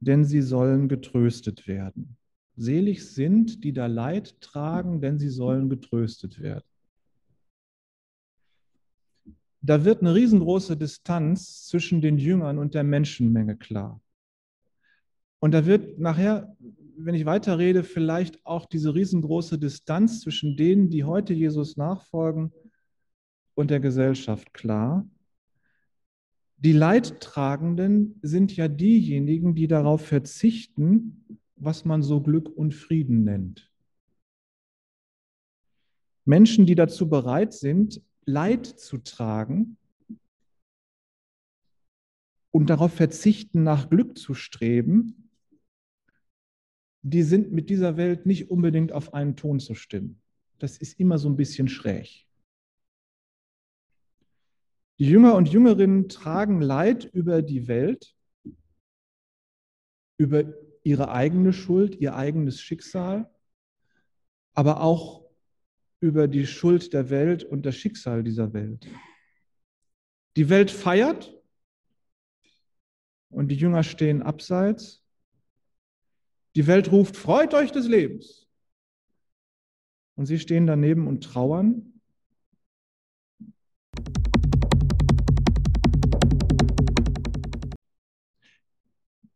denn 0.00 0.24
sie 0.24 0.42
sollen 0.42 0.88
getröstet 0.88 1.66
werden. 1.66 2.16
Selig 2.56 3.08
sind, 3.08 3.64
die 3.64 3.72
da 3.72 3.86
Leid 3.86 4.40
tragen, 4.40 5.00
denn 5.00 5.18
sie 5.18 5.28
sollen 5.28 5.70
getröstet 5.70 6.40
werden. 6.40 6.64
Da 9.60 9.84
wird 9.84 10.00
eine 10.00 10.14
riesengroße 10.14 10.76
Distanz 10.76 11.66
zwischen 11.66 12.00
den 12.00 12.18
Jüngern 12.18 12.58
und 12.58 12.74
der 12.74 12.84
Menschenmenge 12.84 13.56
klar. 13.56 14.00
Und 15.40 15.52
da 15.52 15.66
wird 15.66 15.98
nachher, 15.98 16.56
wenn 16.96 17.14
ich 17.14 17.26
weiterrede, 17.26 17.84
vielleicht 17.84 18.44
auch 18.44 18.66
diese 18.66 18.94
riesengroße 18.94 19.58
Distanz 19.58 20.20
zwischen 20.20 20.56
denen, 20.56 20.90
die 20.90 21.04
heute 21.04 21.32
Jesus 21.34 21.76
nachfolgen, 21.76 22.52
und 23.58 23.72
der 23.72 23.80
Gesellschaft 23.80 24.54
klar. 24.54 25.04
Die 26.58 26.72
Leidtragenden 26.72 28.20
sind 28.22 28.54
ja 28.54 28.68
diejenigen, 28.68 29.56
die 29.56 29.66
darauf 29.66 30.06
verzichten, 30.06 31.40
was 31.56 31.84
man 31.84 32.04
so 32.04 32.20
Glück 32.20 32.48
und 32.48 32.72
Frieden 32.72 33.24
nennt. 33.24 33.68
Menschen, 36.24 36.66
die 36.66 36.76
dazu 36.76 37.08
bereit 37.08 37.52
sind, 37.52 38.00
Leid 38.24 38.64
zu 38.64 38.98
tragen 38.98 39.76
und 42.52 42.70
darauf 42.70 42.92
verzichten, 42.92 43.64
nach 43.64 43.90
Glück 43.90 44.16
zu 44.16 44.34
streben, 44.34 45.17
die 47.10 47.22
sind 47.22 47.52
mit 47.52 47.70
dieser 47.70 47.96
Welt 47.96 48.26
nicht 48.26 48.50
unbedingt 48.50 48.92
auf 48.92 49.14
einen 49.14 49.36
Ton 49.36 49.60
zu 49.60 49.74
stimmen. 49.74 50.20
Das 50.58 50.78
ist 50.78 50.98
immer 50.98 51.18
so 51.18 51.28
ein 51.28 51.36
bisschen 51.36 51.68
schräg. 51.68 52.26
Die 54.98 55.06
Jünger 55.06 55.36
und 55.36 55.48
Jüngerinnen 55.48 56.08
tragen 56.08 56.60
Leid 56.60 57.04
über 57.04 57.40
die 57.40 57.68
Welt, 57.68 58.16
über 60.16 60.52
ihre 60.82 61.12
eigene 61.12 61.52
Schuld, 61.52 61.96
ihr 62.00 62.16
eigenes 62.16 62.60
Schicksal, 62.60 63.30
aber 64.54 64.80
auch 64.80 65.28
über 66.00 66.26
die 66.26 66.46
Schuld 66.46 66.92
der 66.92 67.10
Welt 67.10 67.44
und 67.44 67.64
das 67.64 67.76
Schicksal 67.76 68.24
dieser 68.24 68.52
Welt. 68.52 68.86
Die 70.36 70.48
Welt 70.48 70.70
feiert 70.70 71.36
und 73.30 73.48
die 73.48 73.56
Jünger 73.56 73.82
stehen 73.84 74.22
abseits. 74.22 75.04
Die 76.58 76.66
Welt 76.66 76.90
ruft, 76.90 77.16
freut 77.16 77.54
euch 77.54 77.70
des 77.70 77.86
Lebens. 77.86 78.48
Und 80.16 80.26
sie 80.26 80.40
stehen 80.40 80.66
daneben 80.66 81.06
und 81.06 81.22
trauern. 81.22 82.00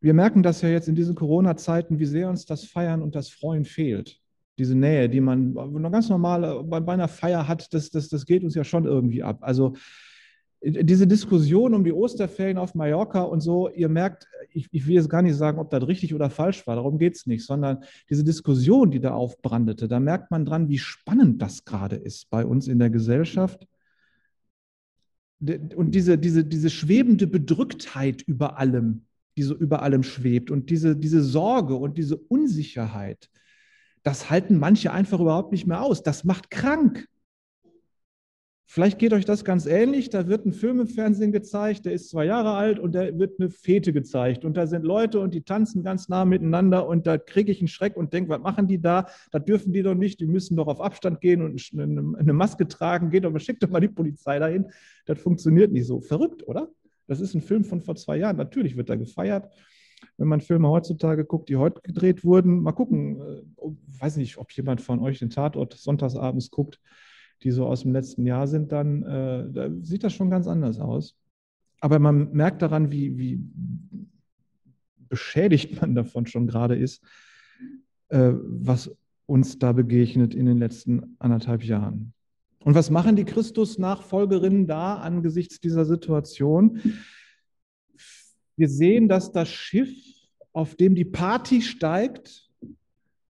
Wir 0.00 0.14
merken 0.14 0.42
das 0.42 0.62
ja 0.62 0.68
jetzt 0.68 0.88
in 0.88 0.96
diesen 0.96 1.14
Corona-Zeiten, 1.14 2.00
wie 2.00 2.06
sehr 2.06 2.28
uns 2.28 2.44
das 2.44 2.64
Feiern 2.64 3.02
und 3.02 3.14
das 3.14 3.28
Freuen 3.28 3.64
fehlt. 3.64 4.20
Diese 4.58 4.74
Nähe, 4.74 5.08
die 5.08 5.20
man 5.20 5.54
ganz 5.92 6.08
normal 6.08 6.64
bei 6.64 6.92
einer 6.92 7.06
Feier 7.06 7.46
hat, 7.46 7.72
das, 7.72 7.90
das, 7.90 8.08
das 8.08 8.26
geht 8.26 8.42
uns 8.42 8.56
ja 8.56 8.64
schon 8.64 8.84
irgendwie 8.84 9.22
ab. 9.22 9.38
Also 9.42 9.76
diese 10.64 11.06
Diskussion 11.06 11.74
um 11.74 11.82
die 11.82 11.92
Osterferien 11.92 12.56
auf 12.56 12.74
Mallorca 12.74 13.22
und 13.22 13.40
so, 13.40 13.68
ihr 13.68 13.88
merkt, 13.88 14.28
ich, 14.52 14.68
ich 14.70 14.86
will 14.86 14.94
jetzt 14.94 15.10
gar 15.10 15.22
nicht 15.22 15.36
sagen, 15.36 15.58
ob 15.58 15.70
das 15.70 15.86
richtig 15.86 16.14
oder 16.14 16.30
falsch 16.30 16.66
war, 16.66 16.76
darum 16.76 16.98
geht 16.98 17.16
es 17.16 17.26
nicht, 17.26 17.44
sondern 17.44 17.82
diese 18.08 18.22
Diskussion, 18.22 18.90
die 18.90 19.00
da 19.00 19.12
aufbrandete, 19.12 19.88
da 19.88 19.98
merkt 19.98 20.30
man 20.30 20.44
dran, 20.44 20.68
wie 20.68 20.78
spannend 20.78 21.42
das 21.42 21.64
gerade 21.64 21.96
ist 21.96 22.30
bei 22.30 22.46
uns 22.46 22.68
in 22.68 22.78
der 22.78 22.90
Gesellschaft. 22.90 23.66
Und 25.40 25.92
diese, 25.92 26.18
diese, 26.18 26.44
diese 26.44 26.70
schwebende 26.70 27.26
Bedrücktheit 27.26 28.22
über 28.22 28.58
allem, 28.58 29.06
die 29.36 29.42
so 29.42 29.56
über 29.56 29.82
allem 29.82 30.04
schwebt 30.04 30.52
und 30.52 30.70
diese, 30.70 30.94
diese 30.94 31.22
Sorge 31.22 31.74
und 31.74 31.98
diese 31.98 32.16
Unsicherheit, 32.16 33.28
das 34.04 34.30
halten 34.30 34.58
manche 34.58 34.92
einfach 34.92 35.18
überhaupt 35.18 35.50
nicht 35.50 35.66
mehr 35.66 35.82
aus. 35.82 36.04
Das 36.04 36.22
macht 36.22 36.50
krank. 36.50 37.08
Vielleicht 38.72 38.98
geht 38.98 39.12
euch 39.12 39.26
das 39.26 39.44
ganz 39.44 39.66
ähnlich. 39.66 40.08
Da 40.08 40.28
wird 40.28 40.46
ein 40.46 40.54
Film 40.54 40.80
im 40.80 40.86
Fernsehen 40.86 41.30
gezeigt, 41.30 41.84
der 41.84 41.92
ist 41.92 42.08
zwei 42.08 42.24
Jahre 42.24 42.54
alt 42.54 42.78
und 42.78 42.94
da 42.94 43.18
wird 43.18 43.38
eine 43.38 43.50
Fete 43.50 43.92
gezeigt. 43.92 44.46
Und 44.46 44.56
da 44.56 44.66
sind 44.66 44.86
Leute 44.86 45.20
und 45.20 45.34
die 45.34 45.42
tanzen 45.42 45.82
ganz 45.82 46.08
nah 46.08 46.24
miteinander 46.24 46.88
und 46.88 47.06
da 47.06 47.18
kriege 47.18 47.52
ich 47.52 47.58
einen 47.58 47.68
Schreck 47.68 47.98
und 47.98 48.14
denke, 48.14 48.30
was 48.30 48.40
machen 48.40 48.68
die 48.68 48.80
da? 48.80 49.08
Das 49.30 49.44
dürfen 49.44 49.74
die 49.74 49.82
doch 49.82 49.94
nicht. 49.94 50.20
Die 50.20 50.26
müssen 50.26 50.56
doch 50.56 50.68
auf 50.68 50.80
Abstand 50.80 51.20
gehen 51.20 51.42
und 51.42 51.60
eine 52.18 52.32
Maske 52.32 52.66
tragen. 52.66 53.10
Geht 53.10 53.24
doch, 53.24 53.38
schickt 53.40 53.62
doch 53.62 53.68
mal 53.68 53.80
die 53.80 53.88
Polizei 53.88 54.38
dahin. 54.38 54.70
Das 55.04 55.20
funktioniert 55.20 55.70
nicht 55.70 55.86
so. 55.86 56.00
Verrückt, 56.00 56.48
oder? 56.48 56.70
Das 57.06 57.20
ist 57.20 57.34
ein 57.34 57.42
Film 57.42 57.64
von 57.64 57.82
vor 57.82 57.96
zwei 57.96 58.16
Jahren. 58.16 58.38
Natürlich 58.38 58.78
wird 58.78 58.88
da 58.88 58.96
gefeiert. 58.96 59.50
Wenn 60.16 60.28
man 60.28 60.40
Filme 60.40 60.70
heutzutage 60.70 61.26
guckt, 61.26 61.50
die 61.50 61.56
heute 61.56 61.82
gedreht 61.82 62.24
wurden, 62.24 62.62
mal 62.62 62.72
gucken. 62.72 63.20
Ich 63.58 63.64
äh, 63.64 64.00
weiß 64.00 64.16
nicht, 64.16 64.38
ob 64.38 64.50
jemand 64.52 64.80
von 64.80 64.98
euch 65.00 65.18
den 65.18 65.28
Tatort 65.28 65.74
sonntagsabends 65.74 66.50
guckt 66.50 66.80
die 67.42 67.50
so 67.50 67.66
aus 67.66 67.82
dem 67.82 67.92
letzten 67.92 68.24
Jahr 68.26 68.46
sind, 68.46 68.72
dann 68.72 69.02
äh, 69.02 69.50
da 69.52 69.70
sieht 69.82 70.04
das 70.04 70.12
schon 70.12 70.30
ganz 70.30 70.46
anders 70.46 70.78
aus. 70.78 71.16
Aber 71.80 71.98
man 71.98 72.32
merkt 72.32 72.62
daran, 72.62 72.92
wie, 72.92 73.18
wie 73.18 73.40
beschädigt 75.08 75.80
man 75.80 75.94
davon 75.96 76.26
schon 76.26 76.46
gerade 76.46 76.76
ist, 76.76 77.02
äh, 78.08 78.32
was 78.34 78.94
uns 79.26 79.58
da 79.58 79.72
begegnet 79.72 80.34
in 80.34 80.46
den 80.46 80.58
letzten 80.58 81.16
anderthalb 81.18 81.64
Jahren. 81.64 82.14
Und 82.64 82.74
was 82.74 82.90
machen 82.90 83.16
die 83.16 83.24
Christus-Nachfolgerinnen 83.24 84.66
da 84.66 84.96
angesichts 84.98 85.58
dieser 85.58 85.84
Situation? 85.84 86.80
Wir 88.56 88.68
sehen, 88.68 89.08
dass 89.08 89.32
das 89.32 89.48
Schiff, 89.48 89.90
auf 90.52 90.76
dem 90.76 90.94
die 90.94 91.04
Party 91.04 91.62
steigt, 91.62 92.48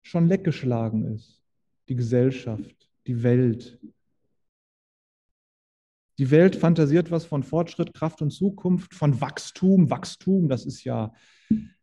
schon 0.02 0.26
leckgeschlagen 0.26 1.04
ist. 1.14 1.40
Die 1.88 1.94
Gesellschaft, 1.94 2.90
die 3.06 3.22
Welt, 3.22 3.78
die 6.20 6.30
Welt 6.30 6.54
fantasiert 6.54 7.10
was 7.10 7.24
von 7.24 7.42
Fortschritt, 7.42 7.94
Kraft 7.94 8.20
und 8.20 8.30
Zukunft, 8.30 8.92
von 8.92 9.22
Wachstum. 9.22 9.88
Wachstum, 9.88 10.50
das 10.50 10.66
ist 10.66 10.84
ja 10.84 11.14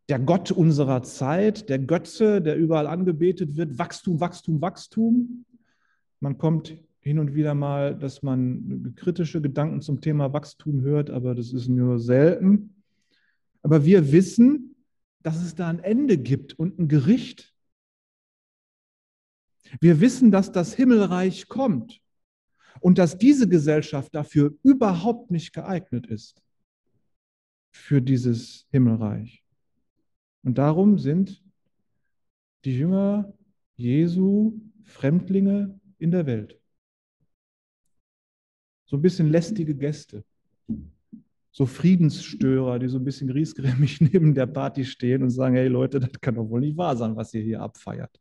der 0.10 0.20
Gott 0.20 0.52
unserer 0.52 1.02
Zeit, 1.02 1.70
der 1.70 1.80
Götze, 1.80 2.40
der 2.40 2.56
überall 2.56 2.86
angebetet 2.86 3.58
wird. 3.58 3.80
Wachstum, 3.80 4.20
Wachstum, 4.20 4.62
Wachstum. 4.62 5.44
Man 6.20 6.38
kommt 6.38 6.78
hin 7.00 7.18
und 7.18 7.34
wieder 7.34 7.56
mal, 7.56 7.98
dass 7.98 8.22
man 8.22 8.94
kritische 8.96 9.42
Gedanken 9.42 9.82
zum 9.82 10.02
Thema 10.02 10.32
Wachstum 10.34 10.82
hört, 10.82 11.10
aber 11.10 11.34
das 11.34 11.52
ist 11.52 11.68
nur 11.68 11.98
selten. 11.98 12.84
Aber 13.64 13.86
wir 13.86 14.12
wissen, 14.12 14.76
dass 15.24 15.42
es 15.42 15.56
da 15.56 15.68
ein 15.68 15.80
Ende 15.80 16.16
gibt 16.20 16.54
und 16.60 16.78
ein 16.78 16.88
Gericht. 16.88 17.56
Wir 19.82 20.00
wissen, 20.00 20.30
dass 20.30 20.52
das 20.52 20.76
Himmelreich 20.76 21.48
kommt 21.48 22.04
und 22.82 22.98
dass 22.98 23.18
diese 23.18 23.48
Gesellschaft 23.48 24.14
dafür 24.14 24.54
überhaupt 24.64 25.32
nicht 25.32 25.54
geeignet 25.54 26.08
ist, 26.08 26.42
für 27.72 28.02
dieses 28.02 28.66
Himmelreich. 28.72 29.44
Und 30.44 30.58
darum 30.58 30.98
sind 30.98 31.44
die 32.66 32.78
Jünger 32.78 33.34
Jesu 33.76 34.60
Fremdlinge 34.84 35.80
in 36.00 36.12
der 36.12 36.26
Welt. 36.26 36.60
So 38.86 38.98
ein 38.98 39.02
bisschen 39.02 39.30
lästige 39.30 39.76
Gäste, 39.76 40.24
so 41.52 41.66
Friedensstörer, 41.66 42.80
die 42.80 42.88
so 42.88 42.98
ein 42.98 43.04
bisschen 43.04 43.28
griesgrämig 43.28 44.00
neben 44.02 44.34
der 44.34 44.46
Party 44.46 44.86
stehen 44.86 45.24
und 45.24 45.30
sagen, 45.30 45.56
hey 45.56 45.68
Leute, 45.68 46.00
das 46.00 46.12
kann 46.22 46.36
doch 46.36 46.50
wohl 46.50 46.62
nicht 46.62 46.78
wahr 46.78 46.96
sein, 46.96 47.16
was 47.16 47.34
ihr 47.34 47.42
hier 47.42 47.62
abfeiert. 47.62 48.20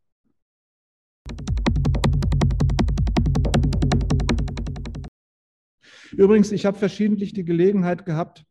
Übrigens, 6.11 6.51
ich 6.51 6.65
habe 6.65 6.77
verschiedentlich 6.77 7.33
die 7.33 7.45
Gelegenheit 7.45 8.05
gehabt, 8.05 8.45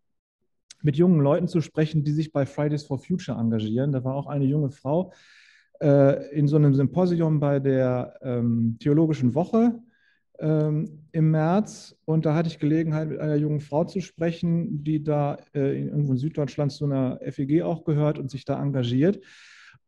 mit 0.83 0.97
jungen 0.97 1.21
Leuten 1.21 1.49
zu 1.49 1.61
sprechen, 1.61 2.05
die 2.05 2.13
sich 2.13 2.33
bei 2.33 2.47
Fridays 2.47 2.85
for 2.85 2.99
Future 2.99 3.39
engagieren. 3.39 3.93
Da 3.93 4.05
war 4.05 4.15
auch 4.15 4.27
eine 4.27 4.45
junge 4.45 4.71
Frau 4.71 5.13
äh, 5.81 6.31
in 6.31 6.49
so 6.49 6.57
einem 6.57 6.75
Symposium 6.75 7.41
bei 7.41 7.61
der 7.61 8.19
ähm, 8.23 8.77
Theologischen 8.81 9.35
Woche 9.35 9.79
ähm, 10.39 11.07
im 11.13 11.31
März. 11.31 11.97
Und 12.05 12.27
da 12.27 12.35
hatte 12.35 12.49
ich 12.49 12.59
Gelegenheit, 12.59 13.09
mit 13.09 13.19
einer 13.19 13.37
jungen 13.37 13.61
Frau 13.61 13.85
zu 13.85 14.01
sprechen, 14.01 14.85
die 14.85 15.03
da 15.03 15.39
äh, 15.55 15.81
in, 15.81 15.89
irgendwo 15.89 16.13
in 16.13 16.19
Süddeutschland 16.19 16.73
zu 16.73 16.85
einer 16.85 17.21
FEG 17.31 17.63
auch 17.63 17.85
gehört 17.85 18.19
und 18.19 18.31
sich 18.31 18.45
da 18.45 18.63
engagiert. 18.63 19.21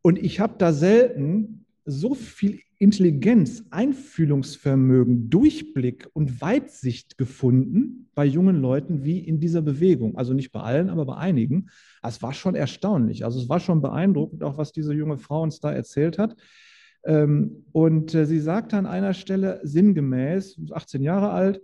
Und 0.03 0.19
ich 0.19 0.41
habe 0.41 0.55
da 0.59 0.73
selten 0.73 1.67
so 1.85 2.15
viel 2.15 2.61
Intelligenz, 2.81 3.65
Einfühlungsvermögen, 3.71 5.31
Durchblick 5.31 6.09
und 6.13 6.41
Weitsicht 6.41 7.19
gefunden 7.19 8.09
bei 8.15 8.25
jungen 8.25 8.61
Leuten 8.61 9.05
wie 9.05 9.19
in 9.19 9.41
dieser 9.41 9.63
Bewegung. 9.63 10.17
Also 10.17 10.33
nicht 10.33 10.53
bei 10.53 10.61
allen, 10.61 10.89
aber 10.89 11.05
bei 11.05 11.17
einigen. 11.17 11.71
Es 12.03 12.23
war 12.23 12.33
schon 12.33 12.55
erstaunlich. 12.55 13.25
Also 13.25 13.41
es 13.41 13.49
war 13.49 13.59
schon 13.59 13.83
beeindruckend, 13.83 14.45
auch 14.45 14.59
was 14.59 14.71
diese 14.71 14.95
junge 14.95 15.19
Frau 15.19 15.43
uns 15.43 15.59
da 15.59 15.73
erzählt 15.73 16.19
hat. 16.19 16.37
Ähm, 17.05 17.65
und 17.73 18.15
äh, 18.15 18.27
sie 18.27 18.39
sagte 18.39 18.77
an 18.77 18.87
einer 18.87 19.15
Stelle 19.15 19.61
sinngemäß, 19.65 20.61
18 20.71 21.03
Jahre 21.03 21.31
alt, 21.31 21.61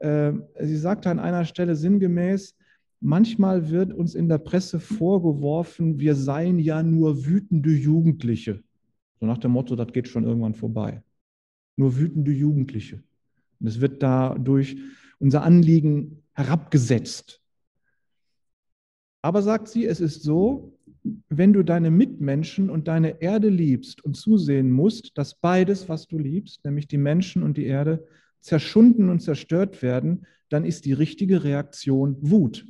ähm, 0.00 0.44
sie 0.60 0.76
sagte 0.76 1.08
an 1.10 1.20
einer 1.20 1.44
Stelle 1.44 1.76
sinngemäß, 1.76 2.56
manchmal 3.00 3.70
wird 3.70 3.92
uns 3.92 4.16
in 4.16 4.28
der 4.28 4.38
Presse 4.38 4.80
vorgeworfen, 4.80 6.00
wir 6.00 6.16
seien 6.16 6.58
ja 6.58 6.82
nur 6.82 7.26
wütende 7.26 7.70
Jugendliche. 7.70 8.62
So 9.20 9.26
nach 9.26 9.38
dem 9.38 9.52
Motto, 9.52 9.76
das 9.76 9.92
geht 9.92 10.08
schon 10.08 10.24
irgendwann 10.24 10.54
vorbei. 10.54 11.02
Nur 11.76 11.96
wütende 11.96 12.32
Jugendliche. 12.32 13.02
Und 13.60 13.66
es 13.66 13.80
wird 13.80 14.02
dadurch 14.02 14.76
unser 15.18 15.42
Anliegen 15.42 16.22
herabgesetzt. 16.32 17.42
Aber 19.22 19.42
sagt 19.42 19.68
sie, 19.68 19.84
es 19.84 20.00
ist 20.00 20.22
so, 20.22 20.78
wenn 21.28 21.52
du 21.52 21.62
deine 21.62 21.90
Mitmenschen 21.90 22.70
und 22.70 22.88
deine 22.88 23.20
Erde 23.20 23.48
liebst 23.48 24.04
und 24.04 24.14
zusehen 24.14 24.70
musst, 24.70 25.16
dass 25.18 25.34
beides, 25.34 25.88
was 25.88 26.06
du 26.06 26.18
liebst, 26.18 26.64
nämlich 26.64 26.86
die 26.86 26.98
Menschen 26.98 27.42
und 27.42 27.56
die 27.56 27.66
Erde, 27.66 28.06
zerschunden 28.40 29.08
und 29.08 29.20
zerstört 29.20 29.82
werden, 29.82 30.26
dann 30.48 30.64
ist 30.64 30.84
die 30.84 30.92
richtige 30.92 31.44
Reaktion 31.44 32.16
Wut. 32.20 32.66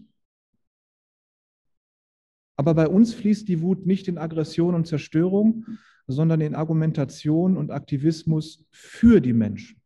Aber 2.56 2.74
bei 2.74 2.88
uns 2.88 3.14
fließt 3.14 3.46
die 3.46 3.60
Wut 3.60 3.86
nicht 3.86 4.08
in 4.08 4.18
Aggression 4.18 4.74
und 4.74 4.86
Zerstörung, 4.86 5.66
sondern 6.08 6.40
in 6.40 6.54
Argumentation 6.54 7.56
und 7.56 7.70
Aktivismus 7.70 8.66
für 8.70 9.20
die 9.20 9.34
Menschen 9.34 9.80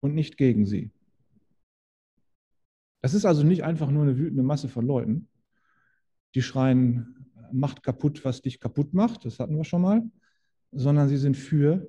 und 0.00 0.14
nicht 0.14 0.36
gegen 0.36 0.66
sie. 0.66 0.90
Das 3.00 3.14
ist 3.14 3.24
also 3.24 3.42
nicht 3.44 3.64
einfach 3.64 3.90
nur 3.90 4.02
eine 4.02 4.18
wütende 4.18 4.42
Masse 4.42 4.68
von 4.68 4.86
Leuten, 4.86 5.28
die 6.34 6.42
schreien, 6.42 7.26
macht 7.52 7.82
kaputt, 7.82 8.24
was 8.24 8.42
dich 8.42 8.60
kaputt 8.60 8.94
macht, 8.94 9.24
das 9.24 9.38
hatten 9.38 9.56
wir 9.56 9.64
schon 9.64 9.82
mal, 9.82 10.02
sondern 10.72 11.08
sie 11.08 11.16
sind 11.16 11.36
für 11.36 11.88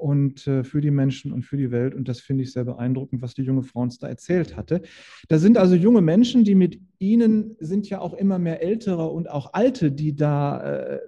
und 0.00 0.46
äh, 0.46 0.64
für 0.64 0.80
die 0.80 0.90
Menschen 0.90 1.32
und 1.32 1.42
für 1.42 1.56
die 1.56 1.70
Welt. 1.70 1.94
Und 1.94 2.08
das 2.08 2.20
finde 2.20 2.42
ich 2.42 2.52
sehr 2.52 2.64
beeindruckend, 2.64 3.20
was 3.20 3.34
die 3.34 3.42
junge 3.42 3.62
Frau 3.62 3.80
uns 3.80 3.98
da 3.98 4.08
erzählt 4.08 4.56
hatte. 4.56 4.82
Da 5.28 5.38
sind 5.38 5.58
also 5.58 5.74
junge 5.74 6.00
Menschen, 6.00 6.42
die 6.42 6.54
mit 6.54 6.80
ihnen 6.98 7.56
sind 7.60 7.88
ja 7.88 8.00
auch 8.00 8.14
immer 8.14 8.38
mehr 8.38 8.62
Ältere 8.62 9.08
und 9.08 9.30
auch 9.30 9.52
Alte, 9.52 9.92
die 9.92 10.16
da 10.16 10.62
äh, 10.62 11.00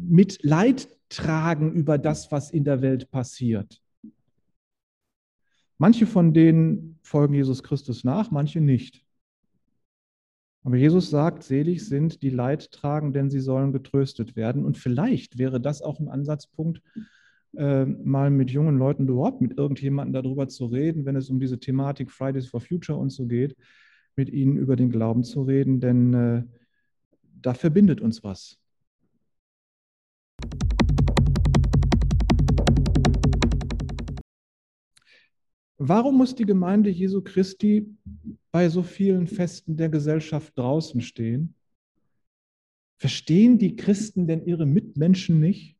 mit 0.00 0.42
Leid 0.42 0.88
tragen 1.08 1.72
über 1.72 1.98
das, 1.98 2.30
was 2.32 2.50
in 2.50 2.64
der 2.64 2.82
Welt 2.82 3.10
passiert. 3.10 3.80
Manche 5.78 6.06
von 6.06 6.34
denen 6.34 6.98
folgen 7.02 7.34
Jesus 7.34 7.62
Christus 7.62 8.04
nach, 8.04 8.30
manche 8.30 8.60
nicht. 8.60 9.04
Aber 10.62 10.76
Jesus 10.76 11.08
sagt, 11.08 11.42
selig 11.42 11.86
sind 11.86 12.22
die 12.22 12.30
Leid 12.30 12.70
tragen, 12.70 13.12
denn 13.12 13.30
sie 13.30 13.40
sollen 13.40 13.72
getröstet 13.72 14.36
werden. 14.36 14.64
Und 14.64 14.76
vielleicht 14.76 15.38
wäre 15.38 15.58
das 15.58 15.80
auch 15.80 15.98
ein 15.98 16.08
Ansatzpunkt, 16.08 16.82
äh, 17.56 17.86
mal 17.86 18.30
mit 18.30 18.50
jungen 18.50 18.76
Leuten 18.76 19.08
überhaupt 19.08 19.40
mit 19.40 19.56
irgendjemandem 19.56 20.22
darüber 20.22 20.48
zu 20.48 20.66
reden, 20.66 21.06
wenn 21.06 21.16
es 21.16 21.30
um 21.30 21.40
diese 21.40 21.58
Thematik 21.58 22.10
Fridays 22.10 22.46
for 22.46 22.60
Future 22.60 22.98
und 22.98 23.10
so 23.10 23.26
geht, 23.26 23.56
mit 24.16 24.28
ihnen 24.28 24.56
über 24.56 24.76
den 24.76 24.90
Glauben 24.90 25.24
zu 25.24 25.42
reden, 25.42 25.80
denn 25.80 26.14
äh, 26.14 26.44
da 27.40 27.54
verbindet 27.54 28.02
uns 28.02 28.22
was. 28.22 28.59
Warum 35.82 36.18
muss 36.18 36.34
die 36.34 36.44
Gemeinde 36.44 36.90
Jesu 36.90 37.22
Christi 37.22 37.96
bei 38.52 38.68
so 38.68 38.82
vielen 38.82 39.26
Festen 39.26 39.78
der 39.78 39.88
Gesellschaft 39.88 40.52
draußen 40.58 41.00
stehen? 41.00 41.54
Verstehen 42.98 43.56
die 43.56 43.76
Christen 43.76 44.26
denn 44.26 44.44
ihre 44.44 44.66
Mitmenschen 44.66 45.40
nicht? 45.40 45.78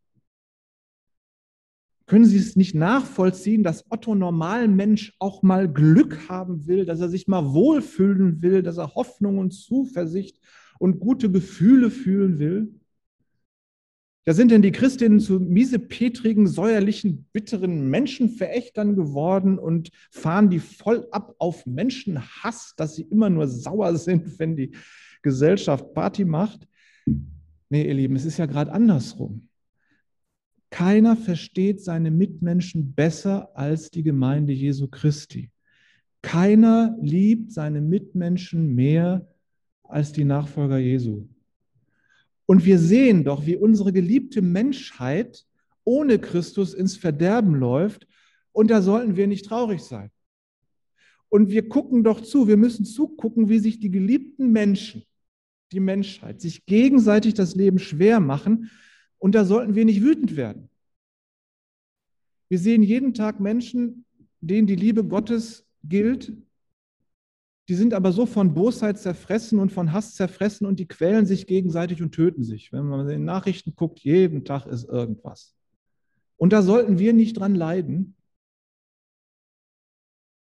Können 2.06 2.24
Sie 2.24 2.38
es 2.38 2.56
nicht 2.56 2.74
nachvollziehen, 2.74 3.62
dass 3.62 3.84
Otto 3.90 4.14
Normalmensch 4.14 5.14
auch 5.18 5.42
mal 5.42 5.70
Glück 5.70 6.30
haben 6.30 6.66
will, 6.66 6.86
dass 6.86 7.00
er 7.00 7.10
sich 7.10 7.28
mal 7.28 7.52
wohlfühlen 7.52 8.40
will, 8.40 8.62
dass 8.62 8.78
er 8.78 8.94
Hoffnung 8.94 9.36
und 9.36 9.50
Zuversicht 9.50 10.40
und 10.78 10.98
gute 10.98 11.30
Gefühle 11.30 11.90
fühlen 11.90 12.38
will? 12.38 12.79
Da 14.24 14.34
sind 14.34 14.50
denn 14.50 14.62
die 14.62 14.72
Christinnen 14.72 15.18
zu 15.18 15.40
miesepetrigen, 15.40 16.46
säuerlichen, 16.46 17.26
bitteren 17.32 17.88
Menschenverächtern 17.88 18.94
geworden 18.94 19.58
und 19.58 19.90
fahren 20.10 20.50
die 20.50 20.58
voll 20.58 21.08
ab 21.10 21.34
auf 21.38 21.64
Menschenhass, 21.64 22.74
dass 22.76 22.96
sie 22.96 23.02
immer 23.02 23.30
nur 23.30 23.48
sauer 23.48 23.96
sind, 23.96 24.38
wenn 24.38 24.56
die 24.56 24.72
Gesellschaft 25.22 25.94
Party 25.94 26.24
macht. 26.24 26.68
Nee, 27.70 27.86
ihr 27.86 27.94
Lieben, 27.94 28.16
es 28.16 28.26
ist 28.26 28.38
ja 28.38 28.46
gerade 28.46 28.72
andersrum. 28.72 29.48
Keiner 30.70 31.16
versteht 31.16 31.82
seine 31.82 32.10
Mitmenschen 32.10 32.94
besser 32.94 33.50
als 33.56 33.90
die 33.90 34.02
Gemeinde 34.02 34.52
Jesu 34.52 34.86
Christi. 34.86 35.50
Keiner 36.22 36.96
liebt 37.00 37.52
seine 37.52 37.80
Mitmenschen 37.80 38.74
mehr 38.74 39.26
als 39.82 40.12
die 40.12 40.24
Nachfolger 40.24 40.78
Jesu. 40.78 41.26
Und 42.50 42.64
wir 42.64 42.80
sehen 42.80 43.22
doch, 43.22 43.46
wie 43.46 43.54
unsere 43.54 43.92
geliebte 43.92 44.42
Menschheit 44.42 45.46
ohne 45.84 46.18
Christus 46.18 46.74
ins 46.74 46.96
Verderben 46.96 47.54
läuft. 47.54 48.08
Und 48.50 48.72
da 48.72 48.82
sollten 48.82 49.14
wir 49.14 49.28
nicht 49.28 49.46
traurig 49.46 49.82
sein. 49.82 50.10
Und 51.28 51.50
wir 51.50 51.68
gucken 51.68 52.02
doch 52.02 52.20
zu, 52.20 52.48
wir 52.48 52.56
müssen 52.56 52.84
zugucken, 52.84 53.48
wie 53.50 53.60
sich 53.60 53.78
die 53.78 53.92
geliebten 53.92 54.50
Menschen, 54.50 55.04
die 55.70 55.78
Menschheit, 55.78 56.40
sich 56.40 56.66
gegenseitig 56.66 57.34
das 57.34 57.54
Leben 57.54 57.78
schwer 57.78 58.18
machen 58.18 58.68
und 59.18 59.36
da 59.36 59.44
sollten 59.44 59.76
wir 59.76 59.84
nicht 59.84 60.02
wütend 60.02 60.34
werden. 60.34 60.70
Wir 62.48 62.58
sehen 62.58 62.82
jeden 62.82 63.14
Tag 63.14 63.38
Menschen, 63.38 64.04
denen 64.40 64.66
die 64.66 64.74
Liebe 64.74 65.04
Gottes 65.04 65.68
gilt. 65.84 66.32
Die 67.70 67.76
sind 67.76 67.94
aber 67.94 68.10
so 68.10 68.26
von 68.26 68.52
Bosheit 68.52 68.98
zerfressen 68.98 69.60
und 69.60 69.70
von 69.70 69.92
Hass 69.92 70.16
zerfressen 70.16 70.66
und 70.66 70.80
die 70.80 70.88
quälen 70.88 71.24
sich 71.24 71.46
gegenseitig 71.46 72.02
und 72.02 72.10
töten 72.10 72.42
sich. 72.42 72.72
Wenn 72.72 72.84
man 72.84 73.02
in 73.02 73.06
den 73.06 73.24
Nachrichten 73.24 73.76
guckt, 73.76 74.00
jeden 74.00 74.44
Tag 74.44 74.66
ist 74.66 74.88
irgendwas. 74.88 75.54
Und 76.36 76.52
da 76.52 76.62
sollten 76.62 76.98
wir 76.98 77.12
nicht 77.12 77.38
dran 77.38 77.54
leiden. 77.54 78.16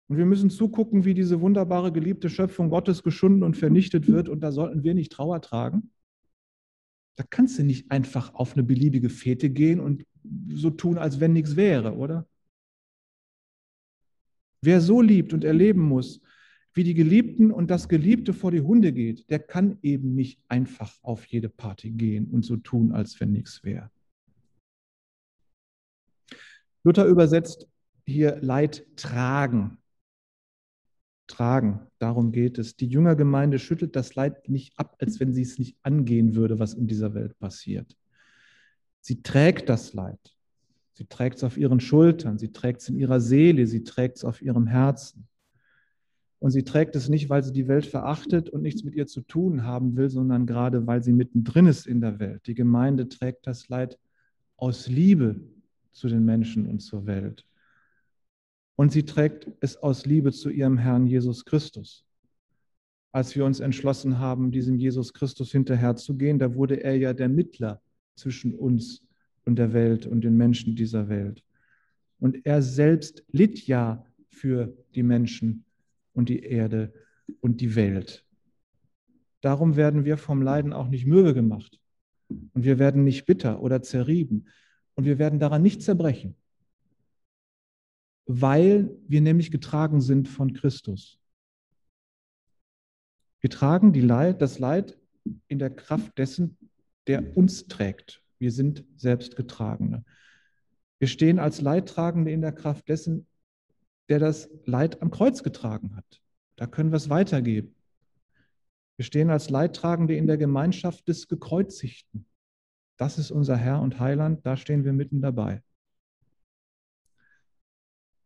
Und 0.07 0.17
wir 0.17 0.25
müssen 0.25 0.49
zugucken, 0.49 1.05
wie 1.05 1.13
diese 1.13 1.39
wunderbare, 1.39 1.91
geliebte 1.91 2.31
Schöpfung 2.31 2.71
Gottes 2.71 3.03
geschunden 3.03 3.43
und 3.43 3.55
vernichtet 3.55 4.07
wird. 4.07 4.27
Und 4.27 4.39
da 4.39 4.51
sollten 4.51 4.81
wir 4.81 4.95
nicht 4.95 5.11
Trauer 5.11 5.39
tragen. 5.39 5.91
Da 7.15 7.23
kannst 7.29 7.59
du 7.59 7.63
nicht 7.63 7.91
einfach 7.91 8.33
auf 8.33 8.53
eine 8.53 8.63
beliebige 8.63 9.11
Fete 9.11 9.51
gehen 9.51 9.79
und 9.79 10.03
so 10.51 10.71
tun, 10.71 10.97
als 10.97 11.19
wenn 11.19 11.33
nichts 11.33 11.55
wäre, 11.55 11.93
oder? 11.93 12.27
Wer 14.61 14.81
so 14.81 14.99
liebt 15.03 15.31
und 15.31 15.43
erleben 15.43 15.83
muss, 15.83 16.21
wie 16.73 16.83
die 16.83 16.93
Geliebten 16.93 17.51
und 17.51 17.71
das 17.71 17.89
Geliebte 17.89 18.33
vor 18.33 18.51
die 18.51 18.61
Hunde 18.61 18.93
geht, 18.93 19.29
der 19.29 19.39
kann 19.39 19.77
eben 19.81 20.15
nicht 20.15 20.41
einfach 20.47 20.97
auf 21.01 21.25
jede 21.25 21.49
Party 21.49 21.91
gehen 21.91 22.29
und 22.29 22.45
so 22.45 22.57
tun, 22.57 22.91
als 22.91 23.19
wenn 23.19 23.31
nichts 23.31 23.63
wäre. 23.63 23.89
Luther 26.83 27.05
übersetzt 27.05 27.67
hier 28.05 28.37
Leid 28.41 28.85
tragen 28.95 29.79
tragen. 31.29 31.79
Darum 31.99 32.31
geht 32.31 32.57
es. 32.57 32.75
Die 32.75 32.87
Jüngergemeinde 32.87 33.59
schüttelt 33.59 33.95
das 33.95 34.15
Leid 34.15 34.49
nicht 34.49 34.77
ab, 34.77 34.97
als 34.99 35.19
wenn 35.19 35.33
sie 35.33 35.43
es 35.43 35.57
nicht 35.57 35.77
angehen 35.83 36.35
würde, 36.35 36.59
was 36.59 36.73
in 36.73 36.87
dieser 36.87 37.13
Welt 37.13 37.37
passiert. 37.39 37.95
Sie 38.99 39.21
trägt 39.21 39.69
das 39.69 39.93
Leid. 39.93 40.19
Sie 40.93 41.05
trägt 41.05 41.37
es 41.37 41.45
auf 41.45 41.55
ihren 41.55 41.79
Schultern, 41.79 42.37
sie 42.37 42.51
trägt 42.51 42.81
es 42.81 42.89
in 42.89 42.97
ihrer 42.97 43.21
Seele, 43.21 43.65
sie 43.67 43.85
trägt 43.85 44.17
es 44.17 44.25
auf 44.25 44.41
ihrem 44.41 44.67
Herzen. 44.67 45.28
Und 46.39 46.51
sie 46.51 46.63
trägt 46.63 46.95
es 46.95 47.09
nicht, 47.09 47.29
weil 47.29 47.43
sie 47.43 47.51
die 47.51 47.67
Welt 47.67 47.85
verachtet 47.85 48.49
und 48.49 48.61
nichts 48.61 48.83
mit 48.83 48.95
ihr 48.95 49.07
zu 49.07 49.21
tun 49.21 49.63
haben 49.63 49.97
will, 49.97 50.09
sondern 50.09 50.45
gerade, 50.45 50.87
weil 50.87 51.03
sie 51.03 51.11
mittendrin 51.11 51.67
ist 51.67 51.85
in 51.85 51.99
der 51.99 52.19
Welt. 52.19 52.47
Die 52.47 52.55
Gemeinde 52.55 53.09
trägt 53.09 53.45
das 53.45 53.67
Leid 53.67 53.99
aus 54.55 54.87
Liebe 54.87 55.41
zu 55.91 56.07
den 56.07 56.23
Menschen 56.23 56.65
und 56.65 56.79
zur 56.79 57.05
Welt. 57.05 57.45
Und 58.77 58.93
sie 58.93 59.03
trägt 59.03 59.51
es 59.59 59.75
aus 59.75 60.05
Liebe 60.05 60.31
zu 60.31 60.49
ihrem 60.49 60.77
Herrn 60.77 61.05
Jesus 61.05 61.43
Christus. 61.43 62.05
Als 63.11 63.35
wir 63.35 63.43
uns 63.43 63.59
entschlossen 63.59 64.19
haben, 64.19 64.51
diesem 64.51 64.77
Jesus 64.77 65.13
Christus 65.13 65.51
hinterherzugehen, 65.51 66.39
da 66.39 66.55
wurde 66.55 66.81
er 66.81 66.95
ja 66.95 67.11
der 67.13 67.27
Mittler 67.27 67.81
zwischen 68.15 68.55
uns 68.55 69.03
und 69.43 69.57
der 69.57 69.73
Welt 69.73 70.05
und 70.05 70.21
den 70.21 70.37
Menschen 70.37 70.75
dieser 70.77 71.09
Welt. 71.09 71.43
Und 72.19 72.45
er 72.45 72.61
selbst 72.61 73.23
litt 73.31 73.67
ja 73.67 74.05
für 74.29 74.73
die 74.95 75.03
Menschen 75.03 75.65
und 76.19 76.29
die 76.29 76.43
Erde 76.43 76.93
und 77.41 77.61
die 77.61 77.75
Welt. 77.75 78.25
Darum 79.41 79.75
werden 79.75 80.05
wir 80.05 80.17
vom 80.17 80.41
Leiden 80.41 80.73
auch 80.73 80.87
nicht 80.87 81.05
mürbe 81.05 81.33
gemacht. 81.33 81.79
Und 82.27 82.63
wir 82.63 82.77
werden 82.77 83.03
nicht 83.03 83.25
bitter 83.25 83.61
oder 83.61 83.81
zerrieben. 83.81 84.47
Und 84.93 85.05
wir 85.05 85.17
werden 85.17 85.39
daran 85.39 85.61
nicht 85.61 85.81
zerbrechen 85.81 86.35
weil 88.31 88.95
wir 89.07 89.21
nämlich 89.21 89.49
getragen 89.49 90.01
sind 90.01 90.27
von 90.27 90.53
Christus. 90.53 91.19
Wir 93.41 93.49
tragen 93.49 93.91
Leid, 93.91 94.39
das 94.43 94.59
Leid 94.59 94.99
in 95.47 95.57
der 95.57 95.71
Kraft 95.71 96.15
dessen, 96.19 96.55
der 97.07 97.35
uns 97.35 97.65
trägt. 97.65 98.21
Wir 98.37 98.51
sind 98.51 98.85
Selbstgetragene. 98.97 100.05
Wir 100.99 101.07
stehen 101.07 101.39
als 101.39 101.59
Leidtragende 101.61 102.29
in 102.29 102.41
der 102.41 102.51
Kraft 102.51 102.87
dessen, 102.87 103.25
der 104.09 104.19
das 104.19 104.49
Leid 104.65 105.01
am 105.01 105.11
Kreuz 105.11 105.43
getragen 105.43 105.95
hat. 105.95 106.21
Da 106.55 106.67
können 106.67 106.91
wir 106.91 106.97
es 106.97 107.09
weitergeben. 107.09 107.75
Wir 108.97 109.05
stehen 109.05 109.29
als 109.29 109.49
Leidtragende 109.49 110.15
in 110.15 110.27
der 110.27 110.37
Gemeinschaft 110.37 111.07
des 111.07 111.27
Gekreuzigten. 111.27 112.25
Das 112.97 113.17
ist 113.17 113.31
unser 113.31 113.55
Herr 113.55 113.81
und 113.81 113.99
Heiland, 113.99 114.45
da 114.45 114.57
stehen 114.57 114.83
wir 114.83 114.91
mitten 114.91 115.21
dabei. 115.21 115.63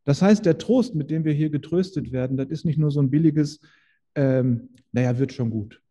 Das 0.06 0.22
heißt, 0.22 0.46
der 0.46 0.58
Trost, 0.58 0.96
mit 0.96 1.12
dem 1.12 1.26
wir 1.26 1.34
hier 1.34 1.50
getröstet 1.50 2.12
werden, 2.12 2.38
das 2.38 2.50
ist 2.50 2.66
nicht 2.66 2.80
nur 2.80 2.92
so 2.92 3.02
ein 3.02 3.12
billiges, 3.12 3.62
ähm, 4.16 4.70
naja, 4.92 5.18
wird 5.20 5.32
schon 5.32 5.50
gut. 5.50 5.82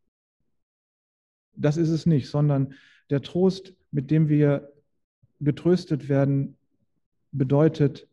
Das 1.55 1.77
ist 1.77 1.91
es 1.91 2.05
nicht, 2.05 2.29
sondern 2.29 2.75
der 3.11 3.23
Trost, 3.23 3.75
mit 3.91 4.11
dem 4.11 4.29
wir 4.29 4.73
getröstet 5.41 6.09
werden, 6.09 6.57
bedeutet, 7.31 8.09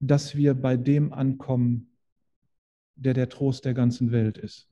dass 0.00 0.36
wir 0.36 0.54
bei 0.54 0.76
dem 0.76 1.12
ankommen, 1.12 1.90
der 2.96 3.14
der 3.14 3.28
Trost 3.28 3.64
der 3.64 3.74
ganzen 3.74 4.10
Welt 4.12 4.38
ist. 4.38 4.68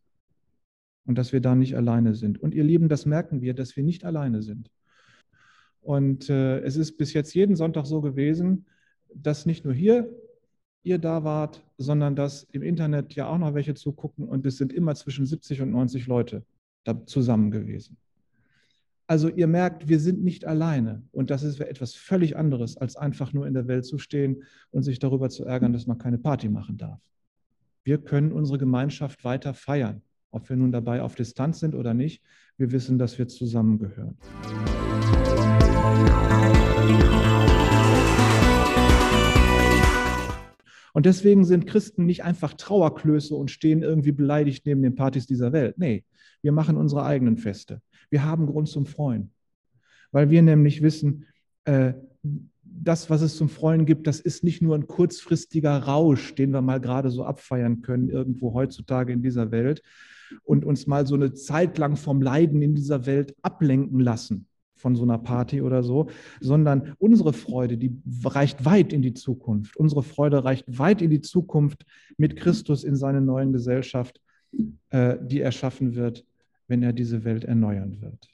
und 1.07 1.17
dass 1.17 1.33
wir 1.33 1.41
da 1.41 1.55
nicht 1.55 1.77
alleine 1.77 2.15
sind. 2.15 2.41
Und 2.43 2.55
ihr 2.55 2.65
Lieben, 2.65 2.89
das 2.89 3.07
merken 3.07 3.41
wir, 3.41 3.55
dass 3.55 3.77
wir 3.77 3.85
nicht 3.85 4.05
alleine 4.05 4.43
sind. 4.43 4.71
Und 5.81 6.29
äh, 6.29 6.59
es 6.61 6.77
ist 6.77 6.97
bis 6.97 7.13
jetzt 7.13 7.33
jeden 7.35 7.55
Sonntag 7.55 7.87
so 7.87 8.01
gewesen, 8.01 8.67
dass 9.15 9.47
nicht 9.47 9.65
nur 9.65 9.73
hier 9.73 10.13
ihr 10.83 10.99
da 10.99 11.25
wart, 11.25 11.65
sondern 11.79 12.17
dass 12.17 12.45
im 12.53 12.63
Internet 12.63 13.15
ja 13.15 13.29
auch 13.29 13.39
noch 13.39 13.55
welche 13.55 13.75
zugucken 13.75 14.29
und 14.29 14.47
es 14.47 14.57
sind 14.57 14.73
immer 14.73 14.95
zwischen 14.95 15.27
70 15.27 15.63
und 15.63 15.71
90 15.71 16.07
Leute 16.07 16.45
da 16.85 17.07
zusammen 17.07 17.51
gewesen. 17.51 17.97
Also 19.09 19.29
ihr 19.29 19.47
merkt, 19.47 19.89
wir 19.89 20.01
sind 20.01 20.25
nicht 20.25 20.47
alleine 20.47 21.05
und 21.13 21.31
das 21.31 21.45
ist 21.45 21.61
etwas 21.61 21.95
völlig 21.95 22.37
anderes, 22.37 22.77
als 22.77 22.97
einfach 22.97 23.33
nur 23.33 23.47
in 23.47 23.55
der 23.55 23.69
Welt 23.69 23.85
zu 23.87 23.99
stehen 23.99 24.43
und 24.73 24.83
sich 24.83 24.99
darüber 24.99 25.29
zu 25.29 25.45
ärgern, 25.45 25.73
dass 25.73 25.87
man 25.87 25.99
keine 25.99 26.19
Party 26.19 26.49
machen 26.49 26.77
darf. 26.77 26.99
Wir 27.85 27.99
können 27.99 28.33
unsere 28.33 28.59
Gemeinschaft 28.59 29.23
weiter 29.23 29.55
feiern, 29.55 30.03
ob 30.33 30.49
wir 30.49 30.57
nun 30.57 30.73
dabei 30.73 31.03
auf 31.03 31.15
Distanz 31.15 31.61
sind 31.61 31.77
oder 31.77 31.95
nicht. 31.95 32.21
Wir 32.57 32.73
wissen, 32.73 32.99
dass 32.99 33.17
wir 33.17 33.29
zusammengehören. 33.29 34.17
Und 40.95 41.07
deswegen 41.07 41.45
sind 41.45 41.69
Christen 41.69 42.07
nicht 42.07 42.25
einfach 42.25 42.55
Trauerklöße 42.55 43.37
und 43.37 43.53
stehen 43.53 43.83
irgendwie 43.83 44.13
beleidigt 44.13 44.67
neben 44.67 44.83
den 44.83 44.97
Partys 44.97 45.27
dieser 45.27 45.53
Welt. 45.53 45.79
Nee, 45.79 46.05
wir 46.43 46.51
machen 46.51 46.77
unsere 46.77 47.05
eigenen 47.05 47.37
Feste. 47.37 47.83
Wir 48.11 48.25
haben 48.25 48.47
Grund 48.47 48.69
zum 48.69 48.87
Freuen, 48.87 49.31
weil 50.13 50.31
wir 50.31 50.43
nämlich 50.43 50.83
wissen, 50.83 51.27
äh, 51.65 51.95
das, 52.63 53.11
was 53.11 53.23
es 53.23 53.37
zum 53.37 53.49
Freuen 53.49 53.87
gibt, 53.87 54.07
das 54.07 54.21
ist 54.21 54.45
nicht 54.45 54.63
nur 54.63 54.75
ein 54.75 54.87
kurzfristiger 54.87 55.79
Rausch, 55.79 56.35
den 56.35 56.51
wir 56.51 56.63
mal 56.63 56.81
gerade 56.81 57.11
so 57.11 57.25
abfeiern 57.25 57.83
können, 57.83 58.09
irgendwo 58.09 58.55
heutzutage 58.55 59.13
in 59.13 59.23
dieser 59.23 59.51
Welt 59.51 59.83
und 60.45 60.65
uns 60.65 60.87
mal 60.87 61.07
so 61.07 61.15
eine 61.15 61.33
Zeit 61.33 61.79
lang 61.79 61.97
vom 61.97 62.21
Leiden 62.21 62.63
in 62.63 62.75
dieser 62.75 63.07
Welt 63.07 63.35
ablenken 63.43 64.01
lassen 64.01 64.47
von 64.75 64.95
so 64.95 65.05
einer 65.05 65.19
Party 65.19 65.63
oder 65.63 65.83
so, 65.83 66.09
sondern 66.41 66.95
unsere 66.99 67.33
Freude, 67.33 67.79
die 67.79 67.97
reicht 68.25 68.65
weit 68.65 68.93
in 68.93 69.03
die 69.03 69.15
Zukunft. 69.15 69.77
Unsere 69.77 70.03
Freude 70.03 70.45
reicht 70.45 70.79
weit 70.79 71.01
in 71.01 71.11
die 71.11 71.23
Zukunft 71.23 71.87
mit 72.19 72.37
Christus 72.37 72.85
in 72.85 72.95
seiner 72.95 73.23
neuen 73.23 73.53
Gesellschaft, 73.53 74.21
äh, 74.91 75.17
die 75.23 75.41
erschaffen 75.41 75.95
wird, 75.95 76.27
wenn 76.69 76.83
er 76.83 76.93
diese 76.93 77.25
Welt 77.25 77.45
erneuern 77.45 78.01
wird. 78.01 78.29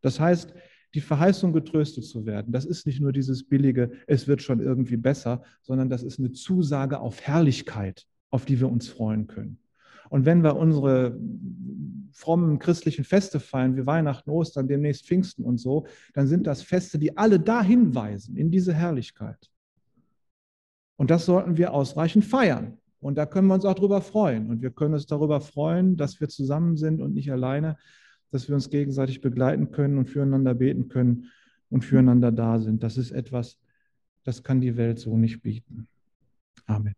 Das 0.00 0.20
heißt, 0.20 0.54
die 0.94 1.00
Verheißung, 1.00 1.52
getröstet 1.52 2.04
zu 2.04 2.24
werden, 2.24 2.52
das 2.52 2.64
ist 2.64 2.86
nicht 2.86 3.00
nur 3.00 3.12
dieses 3.12 3.46
billige, 3.46 3.90
es 4.06 4.26
wird 4.26 4.42
schon 4.42 4.60
irgendwie 4.60 4.96
besser, 4.96 5.42
sondern 5.62 5.90
das 5.90 6.02
ist 6.02 6.18
eine 6.18 6.32
Zusage 6.32 7.00
auf 7.00 7.20
Herrlichkeit, 7.20 8.06
auf 8.30 8.46
die 8.46 8.58
wir 8.58 8.70
uns 8.70 8.88
freuen 8.88 9.26
können. 9.26 9.58
Und 10.08 10.24
wenn 10.24 10.42
wir 10.42 10.56
unsere 10.56 11.18
frommen 12.12 12.58
christlichen 12.58 13.04
Feste 13.04 13.40
feiern, 13.40 13.76
wie 13.76 13.84
Weihnachten, 13.84 14.30
Ostern, 14.30 14.66
demnächst 14.66 15.06
Pfingsten 15.06 15.44
und 15.44 15.58
so, 15.58 15.86
dann 16.14 16.26
sind 16.26 16.46
das 16.46 16.62
Feste, 16.62 16.98
die 16.98 17.16
alle 17.18 17.38
dahin 17.38 17.94
weisen, 17.94 18.36
in 18.36 18.50
diese 18.50 18.72
Herrlichkeit. 18.72 19.50
Und 20.96 21.10
das 21.10 21.26
sollten 21.26 21.58
wir 21.58 21.74
ausreichend 21.74 22.24
feiern. 22.24 22.77
Und 23.00 23.16
da 23.16 23.26
können 23.26 23.48
wir 23.48 23.54
uns 23.54 23.64
auch 23.64 23.74
darüber 23.74 24.00
freuen. 24.00 24.50
Und 24.50 24.62
wir 24.62 24.70
können 24.70 24.94
uns 24.94 25.06
darüber 25.06 25.40
freuen, 25.40 25.96
dass 25.96 26.20
wir 26.20 26.28
zusammen 26.28 26.76
sind 26.76 27.00
und 27.00 27.14
nicht 27.14 27.30
alleine, 27.30 27.76
dass 28.30 28.48
wir 28.48 28.54
uns 28.54 28.70
gegenseitig 28.70 29.20
begleiten 29.20 29.70
können 29.70 29.98
und 29.98 30.10
füreinander 30.10 30.54
beten 30.54 30.88
können 30.88 31.30
und 31.70 31.84
füreinander 31.84 32.32
da 32.32 32.58
sind. 32.58 32.82
Das 32.82 32.96
ist 32.96 33.12
etwas, 33.12 33.58
das 34.24 34.42
kann 34.42 34.60
die 34.60 34.76
Welt 34.76 34.98
so 34.98 35.16
nicht 35.16 35.42
bieten. 35.42 35.88
Amen. 36.66 36.94